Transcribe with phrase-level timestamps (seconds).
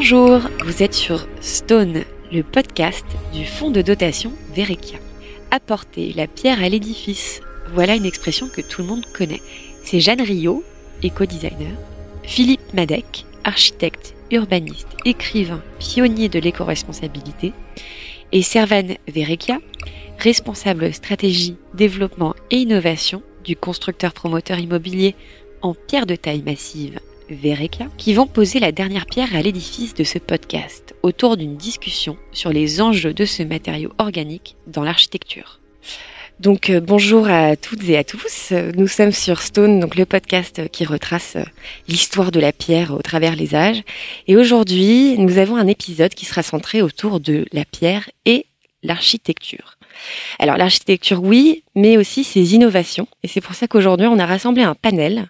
[0.00, 3.04] Bonjour, vous êtes sur Stone, le podcast
[3.34, 5.00] du fonds de dotation Verekia.
[5.50, 7.40] Apporter la pierre à l'édifice,
[7.74, 9.42] voilà une expression que tout le monde connaît.
[9.82, 10.62] C'est Jeanne Rio,
[11.02, 11.72] éco-designer,
[12.22, 17.52] Philippe Madec, architecte, urbaniste, écrivain, pionnier de l'éco-responsabilité,
[18.30, 19.58] et Servan Verekia,
[20.20, 25.16] responsable stratégie, développement et innovation du constructeur promoteur immobilier
[25.60, 27.00] en pierre de taille massive
[27.30, 32.16] Vereka, qui vont poser la dernière pierre à l'édifice de ce podcast autour d'une discussion
[32.32, 35.60] sur les enjeux de ce matériau organique dans l'architecture.
[36.40, 38.52] Donc euh, bonjour à toutes et à tous.
[38.76, 41.42] Nous sommes sur Stone, donc le podcast qui retrace euh,
[41.88, 43.82] l'histoire de la pierre au travers les âges.
[44.28, 48.46] Et aujourd'hui, nous avons un épisode qui sera centré autour de la pierre et
[48.84, 49.77] l'architecture.
[50.38, 53.08] Alors l'architecture, oui, mais aussi ses innovations.
[53.22, 55.28] Et c'est pour ça qu'aujourd'hui, on a rassemblé un panel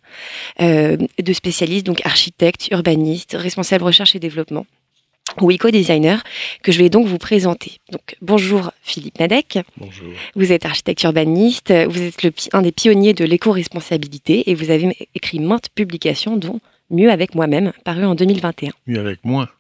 [0.61, 4.67] euh, de spécialistes, donc architectes, urbanistes, responsables recherche et développement
[5.43, 6.23] ou éco-designer
[6.63, 7.79] que je vais donc vous présenter.
[7.93, 9.59] Donc bonjour Philippe Madec.
[9.77, 10.09] Bonjour.
[10.35, 14.97] Vous êtes architecte urbaniste, vous êtes le, un des pionniers de l'éco-responsabilité et vous avez
[15.15, 16.61] écrit maintes publications dont
[16.91, 18.71] Mieux avec moi-même, paru en 2021.
[18.87, 19.51] Mieux avec moi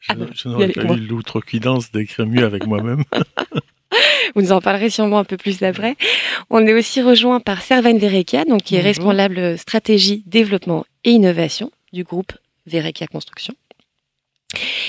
[0.00, 3.04] Je, ah je n'aurais pas eu l'outrecuidance d'écrire mieux avec moi-même.
[4.34, 5.96] Vous nous en parlerez sûrement un peu plus après.
[6.50, 11.70] On est aussi rejoint par Servan Verekia, donc qui est responsable stratégie, développement et innovation
[11.92, 12.32] du groupe
[12.66, 13.54] Verekia Construction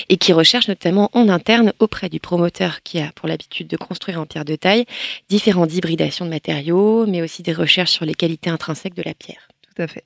[0.08, 4.20] et qui recherche notamment en interne auprès du promoteur qui a pour l'habitude de construire
[4.20, 4.84] en pierre de taille
[5.28, 9.48] différentes hybridations de matériaux, mais aussi des recherches sur les qualités intrinsèques de la pierre.
[9.62, 10.04] Tout à fait.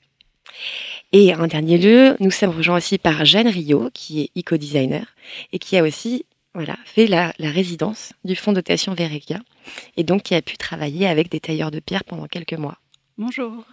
[1.13, 5.07] Et en dernier lieu, nous sommes rejoints aussi par Jeanne Rio, qui est eco-designer
[5.53, 9.41] et qui a aussi voilà, fait la, résidence du fonds de dotation Verekia
[9.97, 12.79] et donc qui a pu travailler avec des tailleurs de pierre pendant quelques mois.
[13.19, 13.65] Bonjour.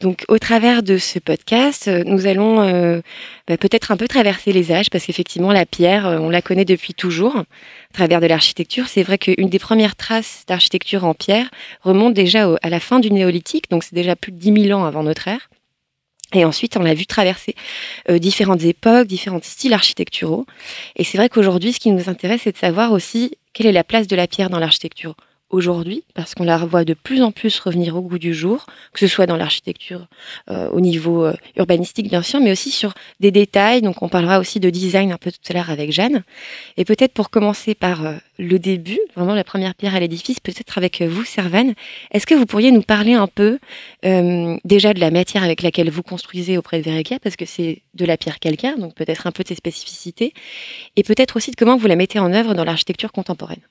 [0.00, 3.00] Donc, au travers de ce podcast, nous allons euh,
[3.46, 6.64] bah, peut-être un peu traverser les âges, parce qu'effectivement, la pierre, euh, on la connaît
[6.64, 7.44] depuis toujours, à
[7.92, 8.88] travers de l'architecture.
[8.88, 11.48] C'est vrai qu'une des premières traces d'architecture en pierre
[11.80, 14.84] remonte déjà à la fin du néolithique, donc c'est déjà plus de 10 000 ans
[14.84, 15.48] avant notre ère.
[16.34, 17.54] Et ensuite, on l'a vu traverser
[18.10, 20.46] euh, différentes époques, différents styles architecturaux.
[20.96, 23.84] Et c'est vrai qu'aujourd'hui, ce qui nous intéresse, c'est de savoir aussi quelle est la
[23.84, 25.14] place de la pierre dans l'architecture
[25.54, 29.00] aujourd'hui, parce qu'on la revoit de plus en plus revenir au goût du jour, que
[29.00, 30.06] ce soit dans l'architecture
[30.50, 33.80] euh, au niveau euh, urbanistique bien sûr, mais aussi sur des détails.
[33.80, 36.24] Donc on parlera aussi de design un peu tout à l'heure avec Jeanne.
[36.76, 40.76] Et peut-être pour commencer par euh, le début, vraiment la première pierre à l'édifice, peut-être
[40.76, 41.72] avec vous, Servan,
[42.10, 43.58] est-ce que vous pourriez nous parler un peu
[44.64, 48.04] déjà de la matière avec laquelle vous construisez auprès de Vereka, parce que c'est de
[48.04, 50.34] la pierre calcaire, donc peut-être un peu de ses spécificités,
[50.96, 53.62] et peut-être aussi de comment vous la mettez en œuvre dans l'architecture contemporaine?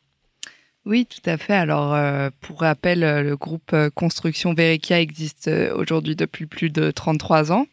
[0.86, 1.54] Oui, tout à fait.
[1.54, 6.92] Alors, euh, pour rappel, euh, le groupe euh, Construction Verica existe aujourd'hui depuis plus de
[6.92, 7.68] 33 ans.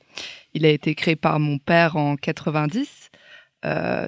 [0.54, 3.10] Il a été créé par mon père en 90,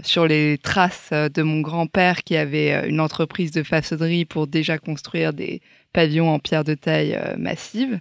[0.03, 5.33] sur les traces de mon grand-père qui avait une entreprise de façonnerie pour déjà construire
[5.33, 5.61] des
[5.93, 8.01] pavillons en pierre de taille massive.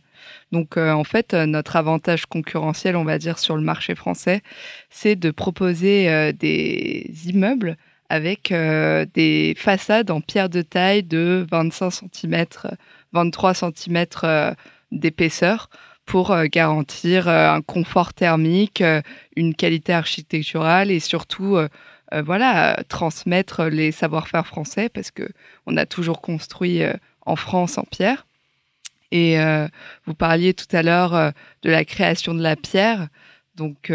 [0.52, 4.42] Donc, en fait, notre avantage concurrentiel, on va dire, sur le marché français,
[4.90, 7.78] c'est de proposer des immeubles
[8.12, 12.46] avec euh, des façades en pierre de taille de 25 cm,
[13.14, 14.06] 23 cm
[14.92, 15.70] d'épaisseur
[16.06, 18.84] pour euh, garantir euh, un confort thermique,
[19.38, 21.58] une qualité architecturale et surtout
[22.26, 25.30] voilà, transmettre les savoir-faire français parce que
[25.66, 26.82] on a toujours construit
[27.26, 28.28] en France en pierre.
[29.14, 29.38] Et
[30.06, 33.08] vous parliez tout à l'heure de la création de la pierre.
[33.56, 33.94] Donc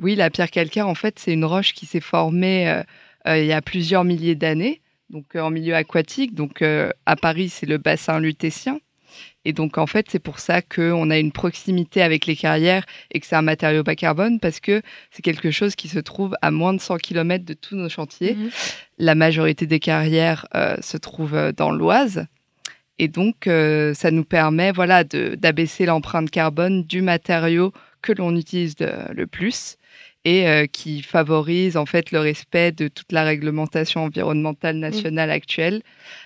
[0.00, 2.84] oui, la pierre calcaire, en fait, c'est une roche qui s'est formée
[3.26, 6.34] il y a plusieurs milliers d'années, donc euh, en milieu aquatique.
[6.34, 8.80] Donc euh, à Paris, c'est le bassin lutétien.
[9.44, 13.20] Et donc, en fait, c'est pour ça qu'on a une proximité avec les carrières et
[13.20, 14.82] que c'est un matériau bas carbone parce que
[15.12, 18.34] c'est quelque chose qui se trouve à moins de 100 km de tous nos chantiers.
[18.34, 18.50] Mhm.
[18.98, 20.46] La majorité des carrières
[20.80, 22.26] se trouvent dans l'Oise.
[22.98, 27.72] Et donc, ça nous permet voilà, d'abaisser l'empreinte carbone du matériau
[28.02, 29.78] que l'on utilise le plus
[30.26, 34.80] et euh, qui favorise en fait le respect de toute la réglementation environnementale mmh.
[34.80, 35.82] nationale actuelle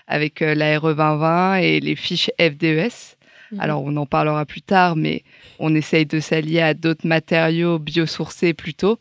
[0.07, 3.17] avec euh, la RE 2020 et les fiches FDES.
[3.53, 3.61] Mmh.
[3.61, 5.23] Alors on en parlera plus tard, mais
[5.59, 8.99] on essaye de s'allier à d'autres matériaux biosourcés plutôt.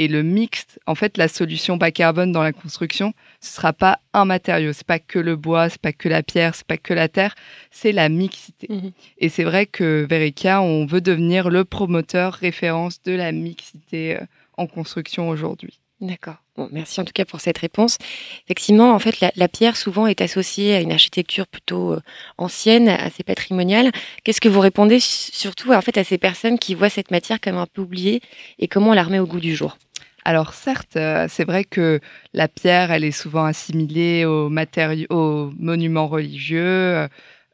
[0.00, 3.12] Et le mixte, en fait, la solution bas carbone dans la construction,
[3.42, 6.54] ce sera pas un matériau, c'est pas que le bois, c'est pas que la pierre,
[6.54, 7.34] c'est pas que la terre,
[7.70, 8.66] c'est la mixité.
[8.70, 8.92] Mhm.
[9.18, 14.24] Et c'est vrai que Verica, on veut devenir le promoteur référence de la mixité euh,
[14.56, 15.80] en construction aujourd'hui.
[16.00, 16.36] D'accord.
[16.56, 17.98] Bon, merci en tout cas pour cette réponse.
[18.46, 22.00] Effectivement, en fait, la, pierre souvent est associée à une architecture plutôt euh,
[22.38, 23.92] ancienne, assez patrimoniale.
[24.24, 27.58] Qu'est-ce que vous répondez surtout en fait à ces personnes qui voient cette matière comme
[27.58, 28.22] un peu oubliée
[28.58, 29.76] et comment on la remet au goût du jour?
[30.24, 32.00] Alors certes, euh, c'est vrai que
[32.32, 37.08] la pierre, elle est souvent assimilée aux, matériaux, aux monuments religieux,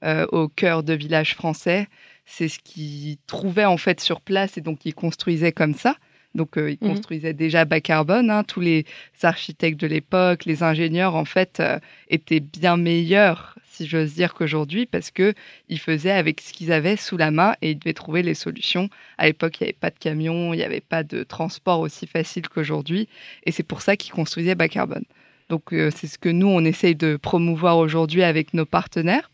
[0.05, 1.89] euh, au cœur de villages français.
[2.27, 5.97] C'est ce qu'ils trouvaient en fait sur place et donc ils construisaient comme ça.
[6.37, 6.95] Donc ils mhm.
[6.95, 8.31] construisaient déjà bas carbone.
[8.31, 8.45] Hein.
[8.45, 8.85] Tous les
[9.23, 11.63] architectes de l'époque, les ingénieurs en fait
[12.09, 15.35] étaient bien meilleurs si j'ose dire qu'aujourd'hui, parce que
[15.69, 18.89] ils faisaient avec ce qu'ils avaient sous la main et ils devaient trouver les solutions.
[19.19, 22.07] À l'époque, il n'y avait pas de camion, il n'y avait pas de transport aussi
[22.07, 23.09] facile qu'aujourd'hui,
[23.45, 25.05] et c'est pour ça qu'ils construisaient bas carbone.
[25.49, 29.31] Donc euh, c'est ce que nous on essaye de promouvoir aujourd'hui avec nos partenaires.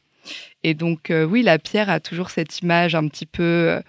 [0.64, 3.80] Et donc euh, oui, la pierre a toujours cette image un petit peu,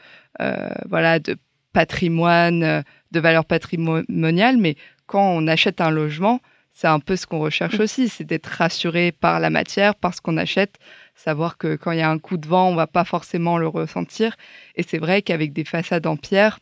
[0.41, 1.35] euh, voilà, de
[1.73, 2.83] patrimoine,
[3.13, 4.75] de valeur patrimoniale, mais
[5.05, 9.11] quand on achète un logement, c'est un peu ce qu'on recherche aussi, c'est d'être rassuré
[9.11, 10.79] par la matière, par ce qu'on achète,
[11.15, 13.67] savoir que quand il y a un coup de vent, on va pas forcément le
[13.67, 14.35] ressentir.
[14.75, 16.59] Et c'est vrai qu'avec des façades en pierre,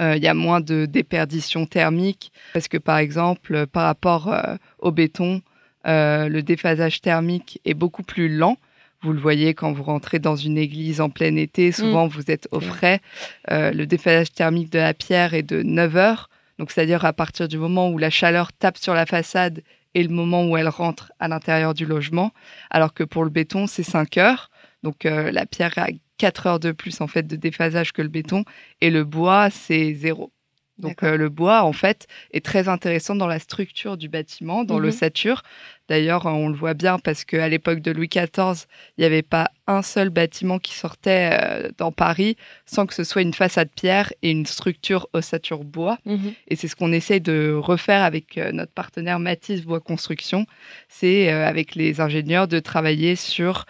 [0.00, 4.56] euh, il y a moins de déperdition thermique, parce que par exemple, par rapport euh,
[4.78, 5.42] au béton,
[5.86, 8.56] euh, le déphasage thermique est beaucoup plus lent.
[9.02, 12.10] Vous le voyez quand vous rentrez dans une église en plein été, souvent mm.
[12.10, 13.00] vous êtes au frais.
[13.48, 16.30] le déphasage thermique de la pierre est de 9 heures
[16.60, 19.62] donc, c'est-à-dire à partir du moment où la chaleur tape sur la façade
[19.94, 22.32] et le moment où elle rentre à l'intérieur du logement.
[22.68, 24.50] Alors que pour le béton, c'est 5 heures.
[24.82, 25.86] Donc, euh, la pierre a
[26.18, 28.44] 4 heures de plus en fait de déphasage que le béton
[28.82, 30.32] et le bois, c'est zéro.
[30.80, 34.78] Donc euh, le bois, en fait, est très intéressant dans la structure du bâtiment, dans
[34.78, 35.42] l'ossature.
[35.44, 35.80] Mhm.
[35.88, 38.66] D'ailleurs, on le voit bien parce qu'à l'époque de Louis XIV,
[38.96, 43.04] il n'y avait pas un seul bâtiment qui sortait euh, dans Paris sans que ce
[43.04, 45.98] soit une façade pierre et une structure ossature bois.
[46.06, 46.32] Mhm.
[46.48, 50.46] Et c'est ce qu'on essaye de refaire avec euh, notre partenaire Matisse Bois Construction.
[50.88, 53.66] C'est avec les ingénieurs de travailler sur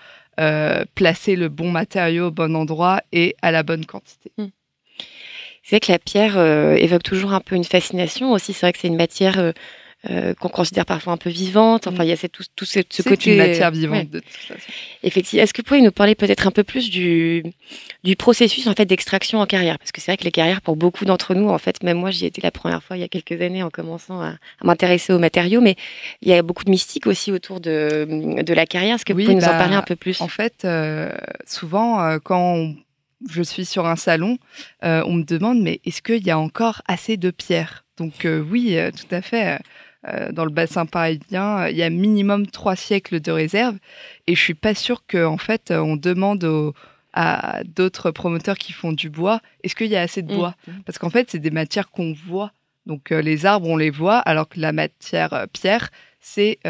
[0.95, 4.33] placer le bon matériau au bon endroit et à la bonne quantité.
[4.39, 4.51] Mhm.
[5.62, 8.53] C'est vrai que la pierre euh, évoque toujours un peu une fascination aussi.
[8.53, 9.53] C'est vrai que c'est une matière euh,
[10.11, 11.87] euh, qu'on considère parfois un peu vivante.
[11.87, 13.33] Enfin, il y a tout, tout ce, ce côté.
[13.33, 14.61] une matière vivante, de toute façon.
[15.03, 15.43] Effectivement.
[15.43, 17.45] Est-ce que vous pouvez nous parler peut-être un peu plus du,
[18.05, 19.79] du processus en fait d'extraction en carrière?
[19.79, 22.11] Parce que c'est vrai que les carrières, pour beaucoup d'entre nous, en fait, même moi,
[22.11, 25.19] j'y étais la première fois il y a quelques années en commençant à, m'intéresser aux
[25.19, 25.77] matériaux, mais
[26.23, 28.95] il y a beaucoup de mystique aussi autour de, de la carrière.
[28.95, 30.23] Est-ce que vous pouvez nous en bah, parler un peu plus?
[30.23, 30.67] En fait,
[31.47, 32.77] souvent, quand on
[33.28, 34.38] je suis sur un salon,
[34.84, 37.84] euh, on me demande mais est-ce qu'il y a encore assez de pierres?
[37.96, 39.58] Donc euh, oui, euh, tout à fait.
[40.32, 43.76] dans le bassin parisien, il y a minimum trois siècles de réserve,
[44.26, 46.72] et je suis pas sûre qu'en fait on demande
[47.12, 50.37] à d'autres promoteurs qui font du bois, est-ce qu'il y a assez de mmh.
[50.37, 50.55] bois?
[50.87, 52.52] Parce qu'en fait, c'est des matières qu'on voit.
[52.87, 55.90] Donc les arbres, on les voit, alors que la matière pierre,
[56.20, 56.61] c'est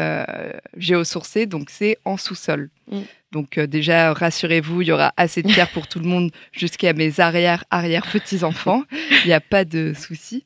[0.75, 2.69] géosourcé, donc c'est en sous-sol.
[2.91, 3.01] Mmh.
[3.31, 6.93] Donc euh, déjà, rassurez-vous, il y aura assez de pierres pour tout le monde jusqu'à
[6.93, 8.83] mes arrière-arrière-petits-enfants.
[9.23, 10.45] Il n'y a pas de souci.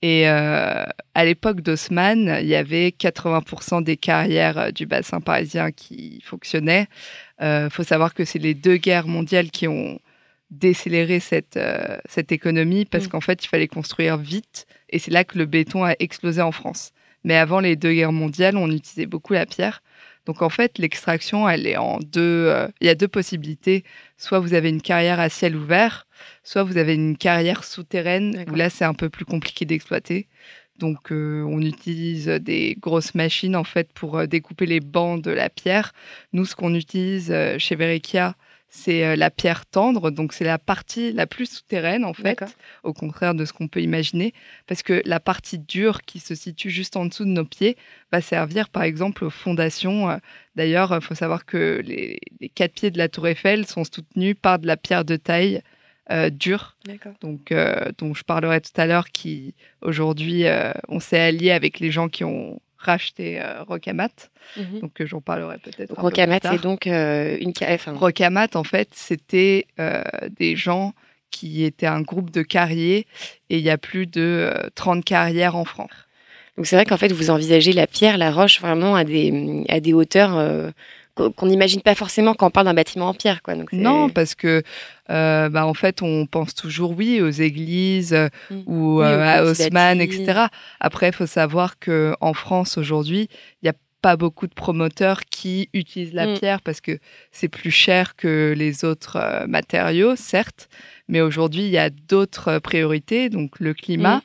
[0.00, 0.84] Et euh,
[1.14, 6.86] à l'époque d'Haussmann, il y avait 80% des carrières euh, du bassin parisien qui fonctionnaient.
[7.40, 10.00] Il faut savoir que c'est les deux guerres mondiales qui ont
[10.50, 11.58] décéléré cette,
[12.08, 13.08] cette économie parce mm.
[13.10, 14.66] qu'en fait, il fallait construire vite.
[14.90, 16.90] Et c'est là que le béton a explosé en France.
[17.22, 19.82] Mais avant les deux guerres mondiales, on utilisait beaucoup la pierre.
[20.28, 22.48] Donc en fait, l'extraction, elle est en deux.
[22.48, 23.82] Euh, il y a deux possibilités.
[24.18, 26.06] Soit vous avez une carrière à ciel ouvert,
[26.44, 30.28] soit vous avez une carrière souterraine où là c'est un peu plus compliqué d'exploiter.
[30.78, 35.30] Donc euh, on utilise des grosses machines en fait pour euh, découper les bancs de
[35.30, 35.94] la pierre.
[36.34, 38.34] Nous, ce qu'on utilise chez Verikia,
[38.70, 42.42] c'est euh, la pierre tendre, donc c'est la partie la plus souterraine en fait,
[42.82, 44.34] au contraire de ce qu'on peut imaginer,
[44.66, 47.76] parce que la partie dure qui se situe juste en dessous de nos pieds
[48.12, 50.10] va servir par exemple aux fondations.
[50.10, 50.16] Euh,
[50.54, 52.20] d'ailleurs, il faut savoir que les,
[52.54, 55.62] quatre pieds de la tour Eiffel sont soutenus par de la pierre de taille
[56.10, 56.76] euh, dure,
[57.20, 57.52] donc
[57.98, 60.44] dont je parlerai tout à l'heure, qui aujourd'hui
[60.88, 64.08] on s'est allié avec les gens qui ont racheté euh, Rocamat.
[64.56, 64.80] Mhm.
[64.80, 65.94] Donc, euh, j'en parlerai peut-être.
[65.94, 67.88] Rocamat, c'est donc euh, une KF.
[67.88, 69.66] Rocamat, en fait, c'était
[70.38, 70.94] des gens
[71.30, 73.06] qui étaient un groupe de carriers
[73.50, 75.90] et il y a plus de 30 carrières en France.
[76.56, 79.78] Donc, c'est vrai qu'en fait, vous envisagez la pierre, la roche vraiment à des, à
[79.80, 80.72] des hauteurs
[81.36, 83.42] qu'on n'imagine pas forcément quand on parle d'un bâtiment en pierre.
[83.42, 83.54] Quoi.
[83.72, 84.62] non, parce que
[85.10, 88.16] euh, bah, en fait, on pense toujours oui aux églises
[88.50, 88.60] mm.
[88.66, 90.46] ou euh, à Haussmann, etc.
[90.80, 93.28] Après, il faut savoir que en France aujourd'hui,
[93.62, 96.38] il n'y a pas beaucoup de promoteurs qui utilisent la mm.
[96.38, 96.98] pierre parce que
[97.32, 100.68] c'est plus cher que les autres euh, matériaux, certes,
[101.08, 104.22] mais aujourd'hui, il y a d'autres priorités, donc le climat,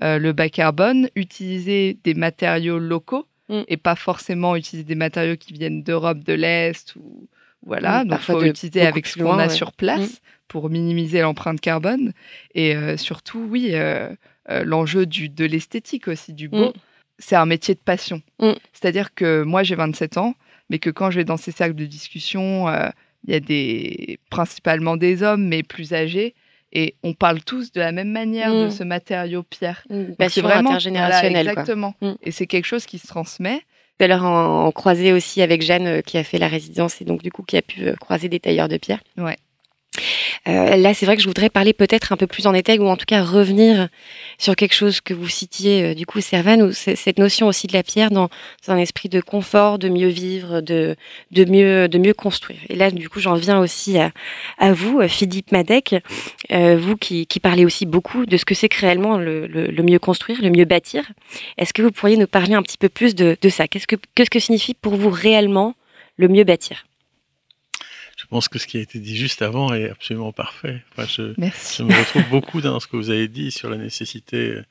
[0.00, 0.16] mm.
[0.16, 3.62] le bas carbone, utiliser des matériaux locaux Mm.
[3.68, 7.28] et pas forcément utiliser des matériaux qui viennent d'Europe de l'Est ou
[7.66, 8.04] voilà.
[8.04, 10.18] Mm, donc, il faut utiliser avec ce qu'on a sur place mm.
[10.48, 12.12] pour minimiser l'empreinte carbone.
[12.54, 14.14] Et euh, surtout, oui, euh,
[14.48, 16.70] l'enjeu de l'esthétique aussi, du beau.
[16.70, 16.72] Mm.
[17.18, 18.22] C'est un métier de passion.
[18.72, 20.34] C'est-à-dire que moi, j'ai 27 ans,
[20.68, 22.66] mais que quand je vais dans ces cercles de discussion,
[23.26, 26.34] il y a des, principalement des hommes, mais plus âgés,
[26.74, 29.86] et on parle tous de la même manière de ce matériau pierre.
[30.28, 31.48] c'est vraiment intergénérationnel.
[31.48, 31.94] exactement.
[32.22, 33.60] Et c'est quelque chose qui se transmet.
[33.98, 37.22] Tout à l'heure, en, croisé aussi avec Jeanne qui a fait la résidence et donc
[37.22, 39.00] du coup qui a pu croiser des tailleurs de pierre.
[39.16, 39.36] Ouais.
[40.48, 42.88] Euh, là, c'est vrai que je voudrais parler peut-être un peu plus en détail ou
[42.88, 43.88] en tout cas revenir
[44.38, 47.72] sur quelque chose que vous citiez euh, du coup, Servan, ou cette notion aussi de
[47.72, 48.28] la pierre dans,
[48.68, 50.96] un esprit de confort, de mieux vivre, de,
[51.30, 52.58] de, mieux, de mieux construire.
[52.68, 54.10] Et là, du coup, j'en viens aussi à,
[54.58, 55.94] à vous, Philippe Madec,
[56.52, 59.82] euh, vous qui, qui, parlez aussi beaucoup de ce que c'est que réellement le, le,
[59.82, 61.04] mieux construire, le mieux bâtir.
[61.58, 63.68] Est-ce que vous pourriez nous parler un petit peu plus de, de ça?
[63.68, 65.74] Qu'est-ce que, qu'est-ce que signifie pour vous réellement
[66.16, 66.84] le mieux bâtir?
[68.24, 70.82] Je pense que ce qui a été dit juste avant est absolument parfait.
[70.96, 74.62] je, je, me retrouve beaucoup dans ce que vous avez dit sur la nécessité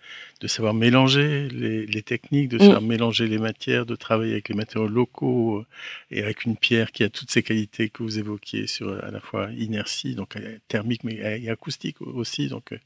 [0.44, 2.88] de savoir mélanger les, techniques, de savoir mm.
[2.88, 5.66] mélanger les matières, de travailler avec les matériaux locaux euh,
[6.12, 9.22] et avec une pierre qui a toutes ces qualités que vous évoquiez sur à la
[9.22, 12.50] fois inertie, donc euh, thermique, mais et acoustique aussi.
[12.50, 12.78] Donc, euh,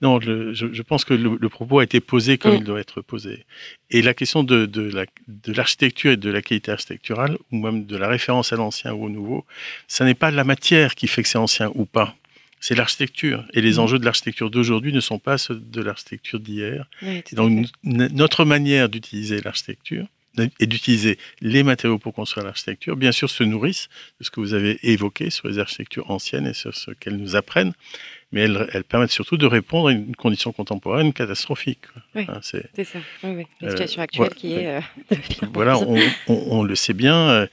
[0.00, 2.58] non, je, pense que le, propos a été posé comme mm.
[2.58, 3.44] il doit être posé.
[3.90, 8.08] Et la question de, de l'architecture et de la qualité architecturale, ou même de la
[8.08, 9.44] référence à l'ancien ou au nouveau,
[9.88, 12.16] ça n'est pas la matière qui fait que c'est ancien ou pas
[12.64, 13.44] c'est l'architecture.
[13.52, 13.80] Et les mmh.
[13.80, 16.88] enjeux de l'architecture d'aujourd'hui ne sont pas ceux de l'architecture d'hier.
[17.32, 20.06] Donc notre manière d'utiliser l'architecture
[20.58, 24.54] et d'utiliser les matériaux pour construire l'architecture, bien sûr, se nourrissent de ce que vous
[24.54, 27.74] avez évoqué sur les architectures anciennes et sur ce qu'elles nous apprennent
[28.34, 31.78] mais elles, permettent surtout de répondre à une condition contemporaine catastrophique.
[32.16, 32.98] Oui, hein, c'est ça.
[33.22, 34.66] Oui, La situation euh, actuelle qui est.
[34.66, 34.80] Euh,
[35.54, 35.78] voilà,
[36.26, 37.46] on, le sait bien, euh,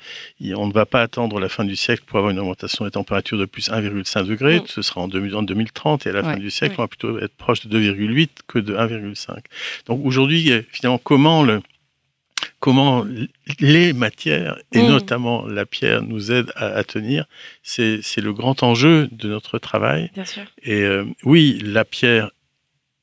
[0.55, 3.37] on ne va pas attendre la fin du siècle pour avoir une augmentation des températures
[3.37, 4.59] de plus 1,5 degré.
[4.65, 7.67] Ce sera en, 2030 et à la fin du siècle, on va plutôt être proche
[7.67, 9.37] de 2,8 que de 1,5.
[9.85, 11.61] Donc aujourd'hui, finalement, comment le
[12.59, 13.05] comment
[13.59, 14.87] les matières, et mm.
[14.87, 17.25] notamment la pierre, nous aident à, tenir,
[17.63, 20.09] c'est le grand enjeu de notre travail.
[20.13, 20.43] Bien sûr.
[20.63, 22.31] Et euh, oui, la pierre,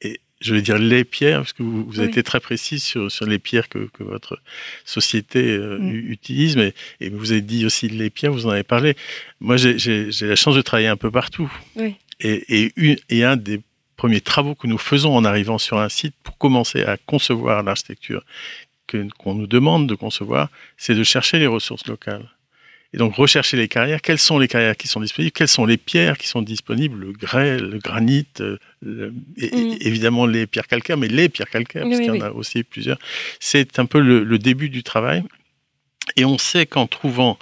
[0.00, 3.26] et je vais dire les pierres, parce que vous, avez été très précis sur, sur
[3.26, 4.40] les pierres que, que votre
[4.84, 6.10] société euh, mm.
[6.10, 8.96] utilise, mais et vous avez dit aussi les pierres, vous en avez parlé.
[9.40, 11.52] Moi, j'ai la chance de travailler un peu partout.
[11.76, 11.94] Oui.
[12.20, 13.60] Et, et, une, et un des
[13.98, 18.24] premiers travaux que nous faisons en arrivant sur un site pour commencer à concevoir l'architecture
[18.88, 22.28] qu'on nous demande de concevoir, c'est de chercher les ressources locales.
[22.94, 24.00] Et donc rechercher les carrières.
[24.00, 27.12] Quelles sont les carrières qui sont disponibles Quelles sont les pierres qui sont disponibles Le
[27.12, 29.76] grès, le granit, euh, mm.
[29.80, 32.98] évidemment les pierres calcaires, mais les pierres calcaires, parce qu'il y en a aussi plusieurs.
[33.40, 35.22] C'est un peu le, début du travail.
[36.16, 37.38] Et on sait qu'en trouvant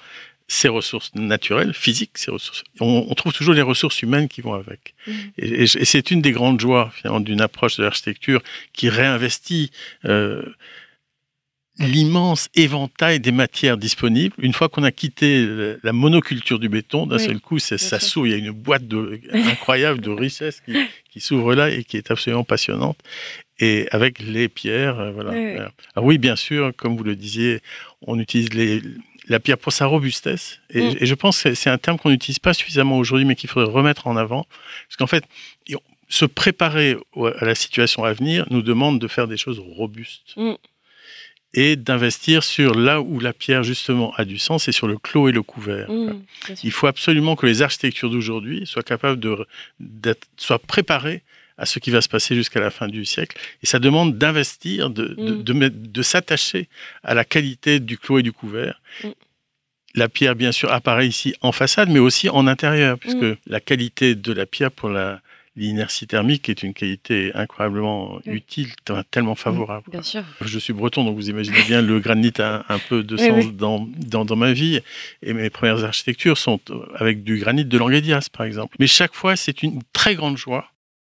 [0.48, 4.94] ces ressources naturelles, physiques, ces ressources, on, trouve toujours les ressources humaines qui vont avec.
[5.06, 5.12] Mm.
[5.38, 9.70] Et, c'est une des grandes joies finalement d'une approche de l'architecture qui réinvestit.
[10.06, 10.42] Euh,
[11.78, 14.34] l'immense éventail des matières disponibles.
[14.38, 15.46] Une fois qu'on a quitté
[15.82, 18.26] la monoculture du béton, d'un seul coup, ça, s'ouvre.
[18.26, 20.62] Il y a une boîte de, incroyable de richesse
[21.10, 22.98] qui, s'ouvre là et qui est absolument passionnante.
[23.58, 25.30] Et avec les pierres, euh, voilà.
[25.30, 25.56] Oui,
[25.94, 27.60] ah oui, bien sûr, comme vous le disiez,
[28.02, 28.82] on utilise les,
[29.28, 30.60] la pierre pour sa robustesse.
[30.68, 30.96] Et, mm.
[31.00, 33.72] et je pense que c'est un terme qu'on n'utilise pas suffisamment aujourd'hui, mais qu'il faudrait
[33.72, 34.46] remettre en avant.
[34.88, 35.24] Parce qu'en fait,
[36.08, 36.96] se préparer
[37.40, 40.34] à la situation à venir nous demande de faire des choses robustes.
[40.36, 40.54] Mm
[41.56, 45.28] et d'investir sur là où la pierre justement a du sens, et sur le clos
[45.28, 45.90] et le couvert.
[45.90, 46.20] Mmh,
[46.62, 49.46] Il faut absolument que les architectures d'aujourd'hui soient capables de
[50.36, 51.22] soient préparées
[51.58, 53.38] à ce qui va se passer jusqu'à la fin du siècle.
[53.62, 55.70] Et ça demande d'investir, de, de, mmh.
[55.70, 56.68] de, s'attacher
[57.02, 58.82] à la qualité du clos et du couvert.
[59.02, 59.08] Mmh.
[59.94, 64.14] La pierre, bien sûr, apparaît ici en façade, mais aussi en intérieur, puisque la qualité
[64.14, 65.22] de la pierre pour la,
[65.56, 68.68] l'inertie thermique est une qualité incroyablement utile,
[69.10, 69.86] tellement favorable.
[69.90, 70.22] bien sûr.
[70.42, 73.88] Je suis breton, donc vous imaginez bien, le granit a un, peu de sens Dans,
[73.96, 74.80] dans, ma vie.
[75.22, 76.60] Et mes premières architectures sont
[76.94, 78.76] avec du granit de Languedias, par exemple.
[78.78, 80.70] Mais chaque fois, c'est une très grande joie.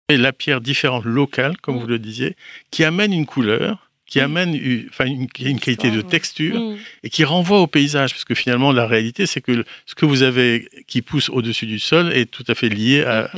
[0.10, 1.80] Et la pierre différente locale, comme mm.
[1.80, 2.36] vous le disiez,
[2.72, 6.78] qui amène une couleur qui amène une, une, une qualité de texture mm.
[7.04, 10.24] et qui renvoie au paysage, parce que finalement la réalité c'est que ce que vous
[10.24, 13.30] avez qui pousse au-dessus du sol est tout à fait lié à,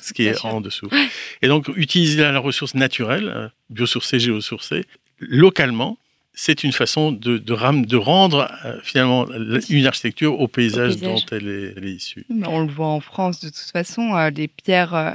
[0.00, 0.88] ce qui est en dessous.
[1.42, 4.84] Et donc utiliser la ressource naturelle, euh, biosourcée, géosourcée,
[5.18, 5.98] localement,
[6.38, 9.26] c'est une façon de, de, de rendre euh, finalement
[9.70, 12.26] une architecture au paysage, dont elle est, issue.
[12.44, 15.12] On le voit en France de toute façon, euh, les pierres euh,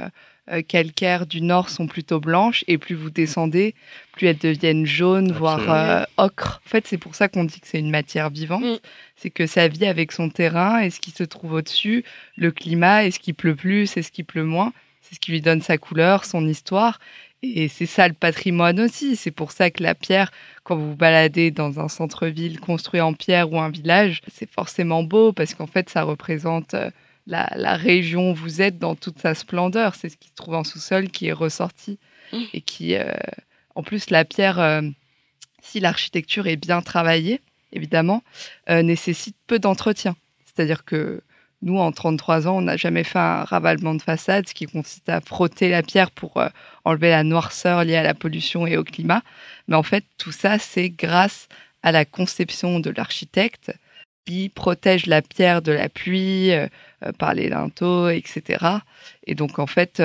[0.66, 3.74] calcaires du nord sont plutôt blanches et plus vous descendez,
[4.12, 6.60] plus elles deviennent jaunes, voire euh, ocre.
[6.66, 8.64] En fait, c'est pour ça qu'on dit que c'est une matière vivante.
[8.64, 8.78] Mm.
[9.16, 12.04] C'est que ça vit avec son terrain et ce qui se trouve au-dessus,
[12.36, 14.72] le climat, est-ce qu'il pleut plus, est-ce qu'il pleut moins.
[15.00, 16.98] C'est ce qui lui donne sa couleur, son histoire.
[17.42, 19.16] Et c'est ça le patrimoine aussi.
[19.16, 20.30] C'est pour ça que la pierre,
[20.62, 25.02] quand vous vous baladez dans un centre-ville construit en pierre ou un village, c'est forcément
[25.02, 26.90] beau parce qu'en fait, ça représente euh,
[27.26, 29.94] la, région où vous êtes dans toute sa splendeur.
[29.94, 31.98] C'est ce qui se trouve en sous-sol qui est ressorti.
[32.32, 32.38] Mmh.
[32.54, 33.12] Et qui, euh,
[33.74, 34.82] en plus, la pierre, euh,
[35.62, 37.40] si l'architecture est bien travaillée,
[37.72, 38.22] évidemment,
[38.68, 40.14] nécessite peu d'entretien.
[40.44, 41.22] C'est-à-dire que
[41.62, 45.08] nous, en 33 ans, on n'a jamais fait un ravalement de façade, ce qui consiste
[45.08, 46.48] à frotter la pierre pour euh,
[46.84, 49.22] enlever la noirceur liée à la pollution et au climat.
[49.68, 51.48] Mais en fait, tout ça, c'est grâce
[51.84, 53.72] à la conception de l'architecte
[54.26, 56.68] qui protège la pierre de la pluie euh, euh,
[57.18, 58.64] par les linteaux, etc.
[59.26, 60.02] Et donc, en fait,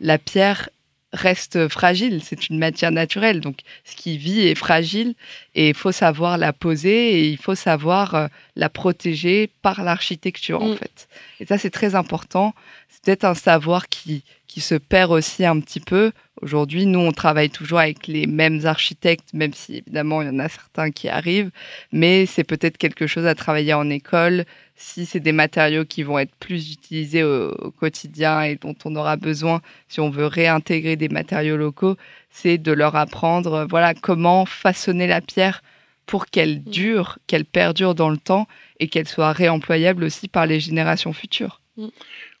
[0.00, 0.68] la pierre
[1.12, 2.22] reste fragile.
[2.22, 3.40] C'est une matière naturelle.
[3.40, 5.14] Donc, ce qui vit est fragile
[5.54, 8.26] et il faut savoir la poser et il faut savoir euh,
[8.56, 10.76] la protéger par l'architecture, en mm.
[10.76, 11.08] fait.
[11.40, 12.54] Et ça, c'est très important.
[12.88, 16.10] C'est peut-être un savoir qui, qui se perd aussi un petit peu.
[16.40, 20.38] Aujourd'hui, nous, on travaille toujours avec les mêmes architectes, même si évidemment, il y en
[20.38, 21.50] a certains qui arrivent,
[21.92, 26.18] mais c'est peut-être quelque chose à travailler en école, si c'est des matériaux qui vont
[26.18, 31.08] être plus utilisés au, quotidien et dont on aura besoin si on veut réintégrer des
[31.08, 31.96] matériaux locaux,
[32.30, 35.62] c'est de leur apprendre euh, voilà comment façonner la pierre
[36.06, 36.70] pour qu'elle mm.
[36.70, 38.46] dure, qu'elle perdure dans le temps
[38.78, 41.60] et qu'elle soit réemployable aussi par les générations futures.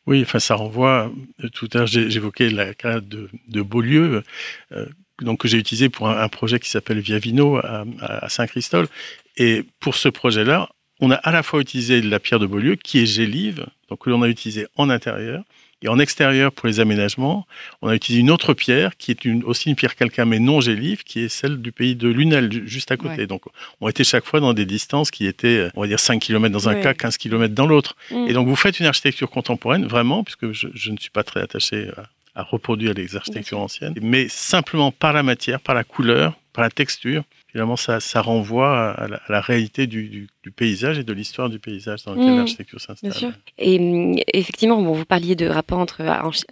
[0.08, 1.12] Oui, enfin ça renvoie.
[1.44, 3.28] Euh, tout à l'heure, j'évoquais la cas de,
[3.60, 4.22] Beaulieu.
[4.72, 4.86] Euh,
[5.20, 8.86] donc que j'ai utilisé pour un, projet qui s'appelle Viavino à, à Saint-Christol.
[9.36, 13.00] Et pour ce projet-là, on a à la fois utilisé la pierre de Beaulieu, qui
[13.00, 15.44] est gélive, donc que l'on a utilisé en intérieur,
[15.82, 17.46] et en extérieur pour les aménagements,
[17.82, 20.60] on a utilisé une autre pierre, qui est une, aussi une pierre calcaire, mais non
[20.60, 23.26] gélive, qui est celle du pays de Lunel, juste à côté.
[23.26, 23.42] Donc,
[23.80, 26.68] on était chaque fois dans des distances qui étaient, on va dire, 5 km dans
[26.68, 27.96] un cas, 15 km dans l'autre.
[28.10, 28.28] Mm.
[28.28, 31.40] Et donc, vous faites une architecture contemporaine, vraiment, puisque je, je ne suis pas très
[31.40, 36.34] attaché à, à reproduire les architectures anciennes, mais simplement par la matière, par la couleur,
[36.52, 41.50] par la texture, finalement, ça, ça renvoie à la, réalité du, paysage et de l'histoire
[41.50, 42.36] du paysage dans lequel mmh.
[42.38, 43.34] l'architecture s'installe.
[43.58, 46.02] Et hum, effectivement, bon, vous parliez de rapport entre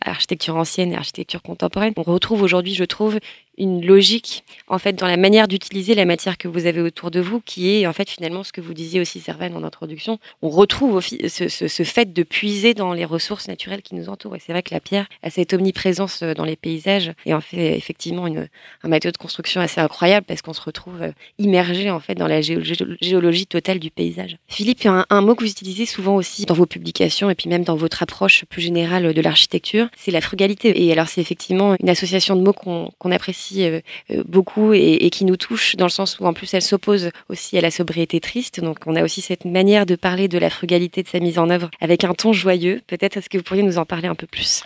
[0.02, 1.94] architecture ancienne et architecture contemporaine.
[1.96, 3.18] On retrouve aujourd'hui, je trouve,
[3.58, 7.20] une logique en fait dans la manière d'utiliser la matière que vous avez autour de
[7.20, 10.18] vous, qui est en fait finalement ce que vous disiez aussi, Servan, en introduction.
[10.42, 14.36] On retrouve ce, ce, fait de puiser dans les ressources naturelles qui nous entourent.
[14.36, 17.40] Et c'est vrai que la pierre a cette omniprésence euh, dans les paysages et en
[17.40, 18.48] fait effectivement une,
[18.82, 22.26] un matériau de construction assez incroyable parce qu'on se retrouve euh, immergé en fait dans
[22.26, 24.36] la géologie totale du paysage.
[24.48, 27.76] Philippe, un, mot que vous utilisez souvent aussi dans vos publications et puis même dans
[27.76, 30.84] votre approche plus générale de l'architecture, c'est la frugalité.
[30.84, 35.24] Et alors c'est effectivement une association de mots qu'on apprécie euh, euh, beaucoup et, qui
[35.24, 38.60] nous touche dans le sens où en plus elle s'oppose aussi à la sobriété triste.
[38.60, 41.50] Donc on a aussi cette manière de parler de la frugalité de sa mise en
[41.50, 42.80] œuvre avec un ton joyeux.
[42.86, 44.62] Peut-être est-ce que vous pourriez nous en parler un peu plus?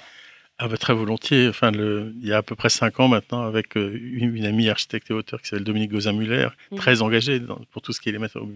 [0.62, 1.48] Ah bah, très volontiers.
[1.48, 4.68] Enfin, le, il y a à peu près cinq ans maintenant, avec euh, une, amie
[4.68, 6.76] architecte et auteur qui s'appelle Dominique Gozin-Muller, mmh.
[6.76, 8.46] très engagée pour tout ce qui est les matériaux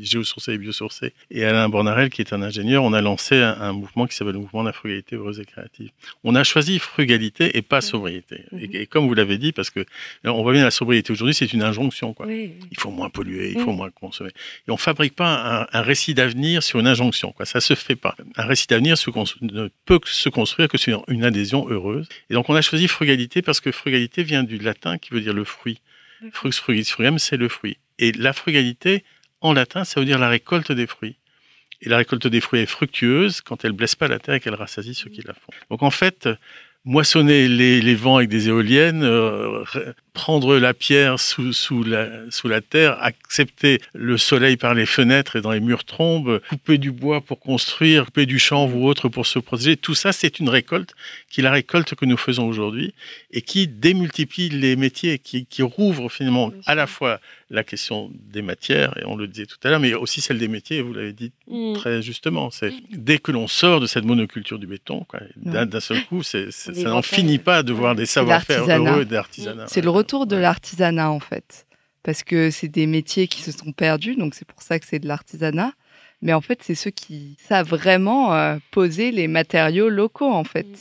[0.00, 4.08] géosourcés et biosourcés, et Alain Bornarel, qui est un ingénieur, on a lancé un, mouvement
[4.08, 5.90] qui s'appelle le mouvement de la frugalité heureuse et créative.
[6.24, 7.82] On a choisi frugalité et pas mmh.
[7.82, 8.44] sobriété.
[8.50, 8.58] Mmh.
[8.72, 9.84] Et, comme vous l'avez dit, parce que
[10.24, 12.12] on voit bien la sobriété aujourd'hui, c'est une injonction.
[12.12, 12.26] Quoi.
[12.28, 14.30] Il faut moins polluer, il faut moins consommer.
[14.66, 17.30] Et on fabrique pas un, récit d'avenir sur une injonction.
[17.30, 17.46] Quoi.
[17.46, 18.16] Ça se fait pas.
[18.36, 18.96] Un récit d'avenir
[19.42, 22.08] ne peut se construire que sur une adhésion heureuse.
[22.30, 25.34] Et donc on a choisi frugalité parce que frugalité vient du latin qui veut dire
[25.34, 25.80] le fruit.
[26.32, 27.78] Frux frugis frugam, c'est le fruit.
[27.98, 29.04] Et la frugalité,
[29.40, 31.16] en latin, ça veut dire la récolte des fruits.
[31.80, 34.54] Et la récolte des fruits est fructueuse quand elle blesse pas la terre et qu'elle
[34.54, 35.52] rassasie ceux qui la font.
[35.68, 36.28] Donc en fait,
[36.84, 39.64] moissonner les, vents avec des éoliennes, euh,
[40.12, 45.36] prendre la pierre sous, sous, la, sous la terre, accepter le soleil par les fenêtres
[45.36, 49.08] et dans les murs trombes, couper du bois pour construire, couper du chanvre ou autre
[49.08, 50.94] pour se protéger, tout ça c'est une récolte
[51.30, 52.94] qui est la récolte que nous faisons aujourd'hui
[53.30, 57.20] et qui démultiplie les métiers, qui, qui rouvre finalement à la fois
[57.52, 60.48] la question des matières, et on le disait tout à l'heure, mais aussi celle des
[60.48, 61.74] métiers, et vous l'avez dit mm.
[61.74, 62.50] très justement.
[62.50, 66.38] C'est dès que l'on sort de cette monoculture du béton, d'un seul coup, ça
[66.84, 69.66] n'en finit pas de voir des savoir-faire heureux d'artisanat.
[69.68, 71.66] C'est le retour de l'artisanat en fait,
[72.02, 74.98] parce que c'est des métiers qui se sont perdus, donc c'est pour ça que c'est
[74.98, 75.72] de l'artisanat.
[76.24, 80.66] Mais en fait, c'est ceux qui savent vraiment euh, poser les matériaux locaux en fait.
[80.66, 80.76] Mm.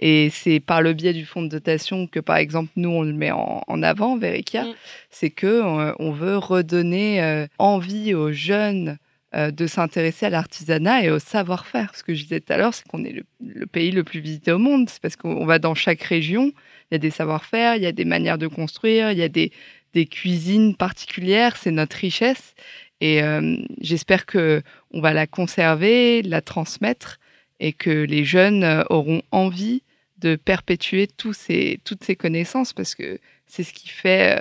[0.00, 3.12] Et c'est par le biais du fonds de dotation que, par exemple, nous, on le
[3.12, 4.64] met en, avant, Verikia.
[4.64, 4.74] Mm.
[5.10, 8.98] C'est que euh, on veut redonner euh, envie aux jeunes
[9.32, 11.94] de s'intéresser à l'artisanat et au savoir-faire.
[11.94, 14.18] Ce que je disais tout à l'heure, c'est qu'on est le, le, pays le plus
[14.18, 14.90] visité au monde.
[14.90, 16.50] C'est parce qu'on va dans chaque région
[16.90, 19.28] il y a des savoir-faire, il y a des manières de construire, il y a
[19.28, 19.52] des,
[19.94, 22.54] des cuisines particulières, c'est notre richesse.
[23.00, 27.18] Et euh, j'espère que on va la conserver, la transmettre
[27.58, 29.82] et que les jeunes euh, auront envie
[30.18, 34.38] de perpétuer tous ces, toutes ces connaissances parce que c'est ce qui fait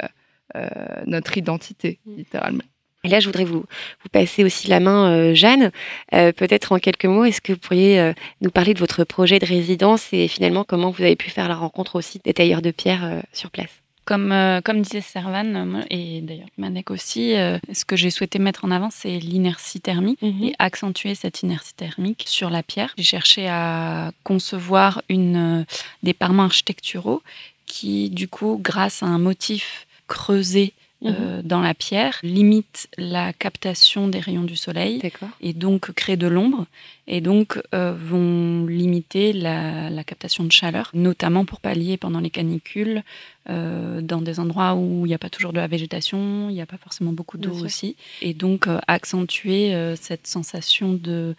[1.05, 2.15] notre identité, mm.
[2.17, 2.63] littéralement.
[3.03, 3.63] Et là, je voudrais vous,
[4.03, 5.71] vous passer aussi la main, euh, Jeanne.
[6.13, 9.39] Euh, peut-être en quelques mots, est-ce que vous pourriez euh, nous parler de votre projet
[9.39, 12.71] de résidence et finalement comment vous avez pu faire la rencontre aussi des tailleurs de
[12.71, 13.69] pierre sur place?
[14.03, 14.33] Comme,
[14.65, 19.19] comme disait Servan, et d'ailleurs Manek aussi, ce que j'ai souhaité mettre en avant, c'est
[19.19, 20.45] l'inertie thermique mhm.
[20.45, 22.91] et accentuer cette inertie thermique sur la pierre.
[22.97, 25.63] J'ai cherché à concevoir une,
[26.01, 27.21] des parements architecturaux
[27.67, 30.73] qui, du coup, grâce à un motif creusé
[31.05, 31.43] euh, mhm.
[31.43, 35.01] dans la pierre limite la captation des rayons du soleil
[35.39, 36.65] et donc créer de l'ombre
[37.07, 43.03] et donc euh, vont limiter la, captation de chaleur, notamment pour pallier pendant les canicules
[43.49, 46.61] euh, dans des endroits où il n'y a pas toujours de la végétation, il n'y
[46.61, 51.33] a pas forcément beaucoup d'eau aussi, et donc accentuer cette sensation de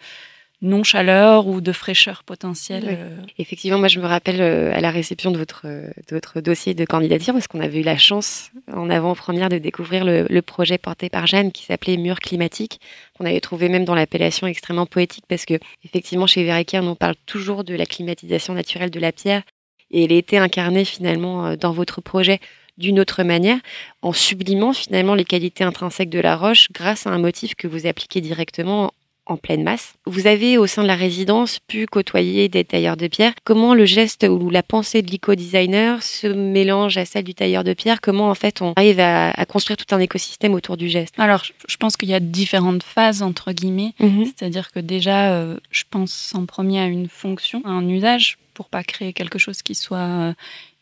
[0.61, 2.85] non-chaleur ou de fraîcheur potentielle.
[2.87, 3.17] Euh.
[3.39, 6.85] Effectivement, moi je me rappelle euh, à la réception de votre, de votre dossier de
[6.85, 11.27] candidature, parce qu'on avait eu la chance en avant-première de découvrir le, projet porté par
[11.27, 12.79] Jeanne qui s'appelait Mur climatique,
[13.17, 17.15] qu'on avait trouvé même dans l'appellation extrêmement poétique, parce que effectivement chez Verrekia, on parle
[17.25, 19.43] toujours de la climatisation naturelle de la pierre,
[19.91, 22.39] et elle a été incarnée finalement euh, dans votre projet
[22.77, 23.59] d'une autre manière,
[24.01, 27.85] en sublimant finalement les qualités intrinsèques de la roche grâce à un motif que vous
[27.85, 28.91] appliquez directement
[29.31, 29.93] en pleine masse.
[30.05, 33.33] Vous avez au sein de la résidence pu côtoyer des tailleurs de pierre.
[33.43, 37.73] Comment le geste ou la pensée de l'éco-designer se mélange à celle du tailleur de
[37.73, 38.01] pierre?
[38.01, 41.15] Comment en fait on arrive à, construire tout un écosystème autour du geste?
[41.17, 43.93] Alors je pense qu'il y a différentes phases entre guillemets.
[43.99, 44.25] Mhm.
[44.25, 48.69] C'est-à-dire que déjà euh, je pense en premier à une fonction, à un usage pour
[48.69, 50.33] pas créer quelque chose qui soit euh,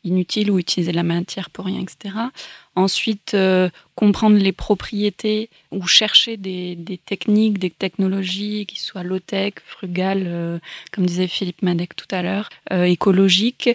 [0.03, 2.15] inutile ou utiliser la matière pour rien, etc.
[2.75, 10.23] Ensuite, euh, comprendre les propriétés ou chercher des, techniques, des technologies qui soient low-tech, frugales,
[10.25, 10.59] euh,
[10.93, 13.69] comme disait Philippe Madec tout à l'heure, euh, écologiques,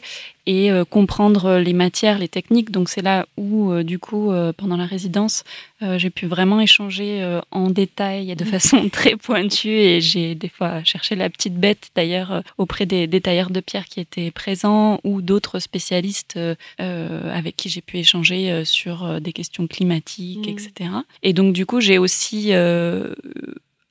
[0.47, 2.71] et comprendre les matières, les techniques.
[2.71, 5.43] Donc c'est là où, du coup, pendant la résidence,
[5.81, 10.85] j'ai pu vraiment échanger en détail et de façon très pointue, et j'ai des fois
[10.85, 15.23] cherché la petite bête, d'ailleurs, auprès des, des, tailleurs de pierre qui étaient présents ou
[15.23, 16.39] d'autres spécialistes
[16.79, 20.91] avec qui j'ai pu échanger sur euh, des questions climatiques, etc.
[20.91, 21.03] Mm.
[21.23, 23.15] Et donc, du coup, j'ai aussi euh,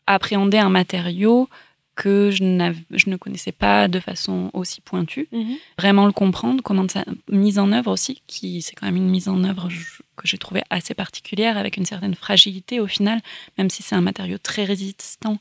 [0.07, 1.49] appréhendé un matériau
[1.95, 5.27] que je, je, ne connaissais pas de façon aussi pointue.
[5.31, 5.57] Mm-hmm.
[5.77, 9.27] Vraiment le comprendre, comment sa mise en œuvre aussi, qui c'est quand même une mise
[9.27, 9.69] en œuvre
[10.15, 13.21] que j'ai trouvée assez particulière, avec une certaine fragilité au final,
[13.57, 15.37] même si c'est un matériau très résistant,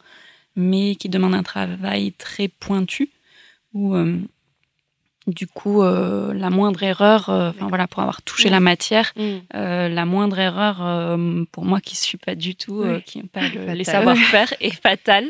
[0.55, 3.11] mais qui demande un travail très pointu,
[3.73, 4.19] où euh,
[5.27, 9.23] du coup, euh, la moindre erreur, euh, enfin voilà, pour avoir touché la matière, mm.
[9.55, 10.77] euh, la moindre erreur,
[11.53, 13.41] pour moi qui suis pas du tout, qui n'ai pas
[13.75, 15.27] les savoir-faire, est fatale.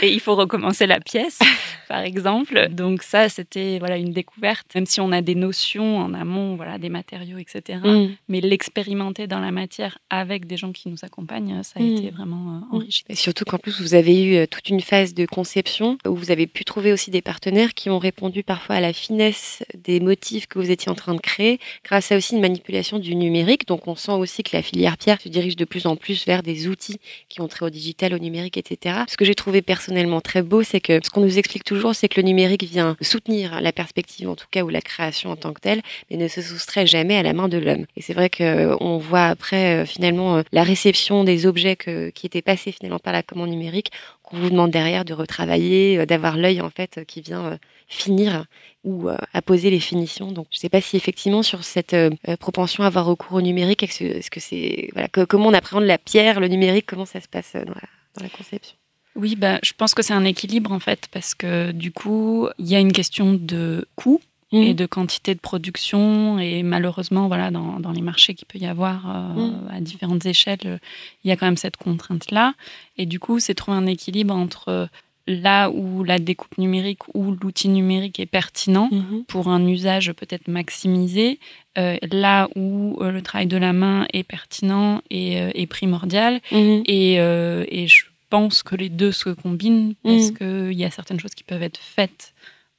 [0.00, 1.40] et il faut recommencer la pièce,
[1.92, 2.70] par exemple.
[2.70, 4.66] Donc ça, c'était voilà une découverte.
[4.74, 7.80] Même si on a des notions en amont, voilà, des matériaux, etc.
[7.84, 8.06] Mm.
[8.28, 11.96] Mais l'expérimenter dans la matière avec des gens qui nous accompagnent, ça a mm.
[11.96, 13.08] été vraiment enrichissant.
[13.10, 16.46] Et surtout qu'en plus, vous avez eu toute une phase de conception où vous avez
[16.46, 20.58] pu trouver aussi des partenaires qui ont répondu parfois à la finesse des motifs que
[20.58, 23.66] vous étiez en train de créer grâce à aussi une manipulation du numérique.
[23.66, 26.42] Donc on sent aussi que la filière pierre se dirige de plus en plus vers
[26.42, 29.00] des outils qui ont trait au digital, au numérique, etc.
[29.08, 32.08] Ce que j'ai trouvé personnellement très beau, c'est que ce qu'on nous explique toujours, c'est
[32.08, 35.52] que le numérique vient soutenir la perspective, en tout cas, ou la création en tant
[35.52, 37.86] que telle, mais ne se soustrait jamais à la main de l'homme.
[37.96, 42.42] Et c'est vrai qu'on voit après, euh, finalement, euh, la réception des objets qui étaient
[42.42, 43.90] passés finalement par la commande numérique,
[44.22, 48.46] qu'on vous demande derrière de retravailler, euh, d'avoir l'œil, en fait, qui vient finir
[48.84, 50.32] ou euh, à les finitions.
[50.32, 53.42] Donc, je ne sais pas si effectivement sur cette euh, propension à avoir recours au
[53.42, 57.28] numérique, est-ce que c'est voilà, comment on appréhende la pierre, le numérique, comment ça se
[57.28, 57.74] passe euh, dans
[58.20, 58.76] la, conception?
[59.14, 62.66] Oui, bah, je pense que c'est un équilibre en fait, parce que du coup, il
[62.66, 64.20] y a une question de coût
[64.52, 64.76] et mmh.
[64.76, 66.38] de quantité de production.
[66.38, 69.68] Et malheureusement, voilà, dans, dans les marchés qu'il peut y avoir mmh.
[69.70, 70.80] à différentes échelles,
[71.24, 72.54] il y a quand même cette contrainte-là.
[72.98, 74.88] Et du coup, c'est trouver un équilibre entre
[75.26, 79.24] là où la découpe numérique ou l'outil numérique est pertinent mhm.
[79.24, 81.38] pour un usage peut-être maximisé,
[81.78, 86.40] euh, là où euh, le travail de la main est pertinent et, euh, primordial.
[86.50, 86.82] Mhm.
[86.86, 90.38] Et, je pense que les deux se combinent parce mhm.
[90.38, 92.32] qu'il y a certaines choses qui peuvent être faites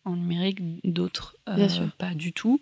[0.03, 1.37] en numérique, d'autres
[1.99, 2.59] pas du tout.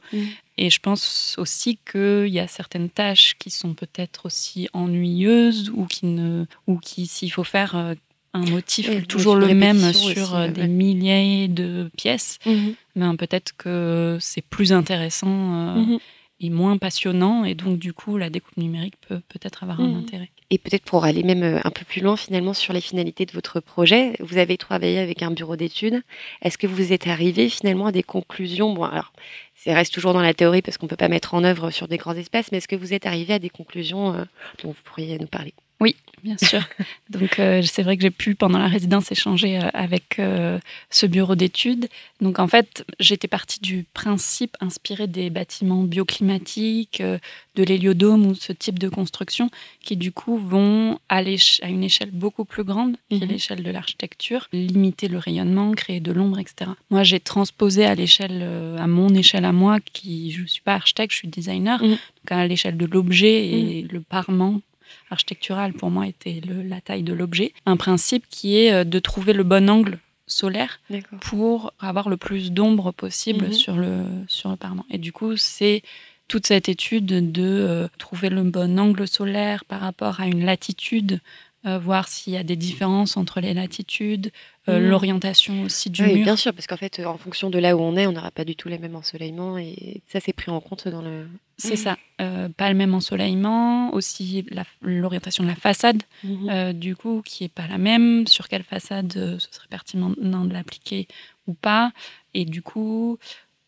[0.58, 5.86] Et je pense aussi qu'il y a certaines tâches qui sont peut-être aussi ennuyeuses ou
[5.86, 7.96] qui ne, ou qui s'il faut faire
[8.34, 12.74] un motif toujours le même sur euh, des milliers de pièces, mhm.
[12.96, 16.00] mais peut-être que c'est plus intéressant euh, mhm.
[16.42, 20.00] est moins passionnant et donc du coup la découpe numérique peut peut-être avoir un mmh.
[20.00, 20.32] intérêt.
[20.54, 23.32] Et peut-être pour aller même euh, un peu plus loin finalement sur les finalités de
[23.32, 26.04] votre projet, vous avez travaillé avec un bureau d'études.
[26.42, 28.74] Est-ce que vous êtes arrivé finalement à des conclusions?
[28.74, 29.14] Bon, alors
[29.56, 31.88] ça reste toujours dans la théorie parce qu'on ne peut pas mettre en œuvre sur
[31.88, 34.26] des grands espaces, mais est-ce que vous êtes arrivé à des conclusions euh,
[34.62, 35.54] dont vous pourriez nous parler?
[35.82, 36.62] Oui, bien sûr.
[37.10, 40.60] Donc euh, c'est vrai que j'ai pu pendant la résidence échanger euh, avec euh,
[40.92, 41.90] ce bureau d'études.
[42.22, 48.54] Donc en fait, j'étais partie du principe inspiré des bâtiments bioclimatiques, de l'héliodome ou ce
[48.54, 49.50] type de construction
[49.84, 53.32] qui du coup vont à, à une échelle beaucoup plus grande, qui est mhm.
[53.32, 56.70] l'échelle de l'architecture, limiter le rayonnement, créer de l'ombre, etc.
[56.92, 58.44] Moi, j'ai transposé à l'échelle,
[58.78, 61.90] à mon échelle à moi, qui je suis pas architecte, je suis designer, mhm.
[61.90, 63.90] donc à l'échelle de l'objet et mhm.
[63.92, 64.62] le parement
[65.10, 67.54] architectural pour moi était la taille de l'objet.
[67.66, 70.80] Un principe qui est euh, de trouver le bon angle solaire
[71.20, 73.54] pour avoir le plus d'ombre possible mhm.
[73.54, 74.86] sur, le, sur le parement.
[74.90, 75.84] Et du coup, c'est
[76.28, 81.20] toute cette étude de euh, trouver le bon angle solaire par rapport à une latitude
[81.66, 84.32] euh, voir s'il y a des différences entre les latitudes,
[84.68, 84.90] euh, mmh.
[84.90, 87.96] l'orientation aussi du oui, bien sûr, parce qu'en fait, en fonction de là où on
[87.96, 90.88] est, on n'aura pas du tout les mêmes ensoleillements et ça, c'est pris en compte
[90.88, 91.28] dans le.
[91.58, 94.44] C'est ça, euh, pas le même ensoleillement, aussi
[94.82, 96.74] l'orientation de la façade, mmh.
[96.74, 101.08] du coup, qui est pas la même, sur quelle façade ce serait pertinent de l'appliquer
[101.46, 101.92] ou pas,
[102.34, 103.20] et du coup,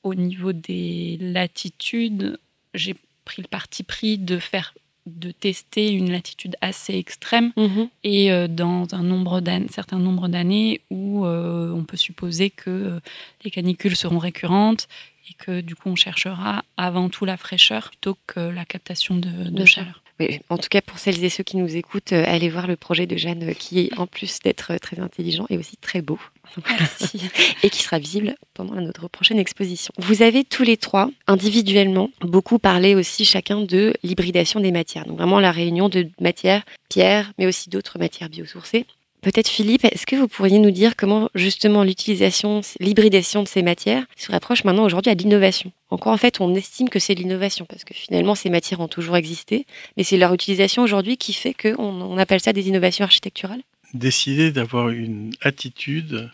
[0.01, 2.39] au niveau des latitudes,
[2.73, 4.73] j'ai pris le parti pris de faire
[5.05, 7.89] de tester une latitude assez extrême mhm.
[8.03, 12.99] et euh, dans un nombre certain nombre d'années où euh, on peut supposer que euh,
[13.43, 14.87] les canicules seront récurrentes
[15.29, 19.65] et que du coup on cherchera avant tout la fraîcheur plutôt que la captation de
[19.65, 20.02] chaleur
[20.49, 23.05] en tout cas, pour celles et ceux qui nous écoutent, euh, allez voir le projet
[23.07, 26.19] de Jeanne euh, qui est, en plus d'être euh, très intelligent, et aussi très beau.
[27.63, 29.93] et qui sera visible pendant notre prochaine exposition.
[29.97, 35.05] Vous avez tous les trois, individuellement, beaucoup parlé aussi chacun de l'hybridation des matières.
[35.05, 38.85] Donc vraiment la réunion de matières, pierres, mais aussi d'autres matières biosourcées.
[39.23, 44.05] Peut-être Philippe, est-ce que vous pourriez nous dire comment justement l'utilisation, l'hybridation de ces matières
[44.17, 45.71] se rapproche maintenant aujourd'hui à l'innovation?
[45.89, 47.65] En quoi en fait on estime que c'est l'innovation?
[47.65, 51.53] Parce que finalement ces matières ont toujours existé, mais c'est leur utilisation aujourd'hui qui fait
[51.53, 53.61] qu'on on appelle ça des innovations architecturales?
[53.93, 56.29] Décider d'avoir une attitude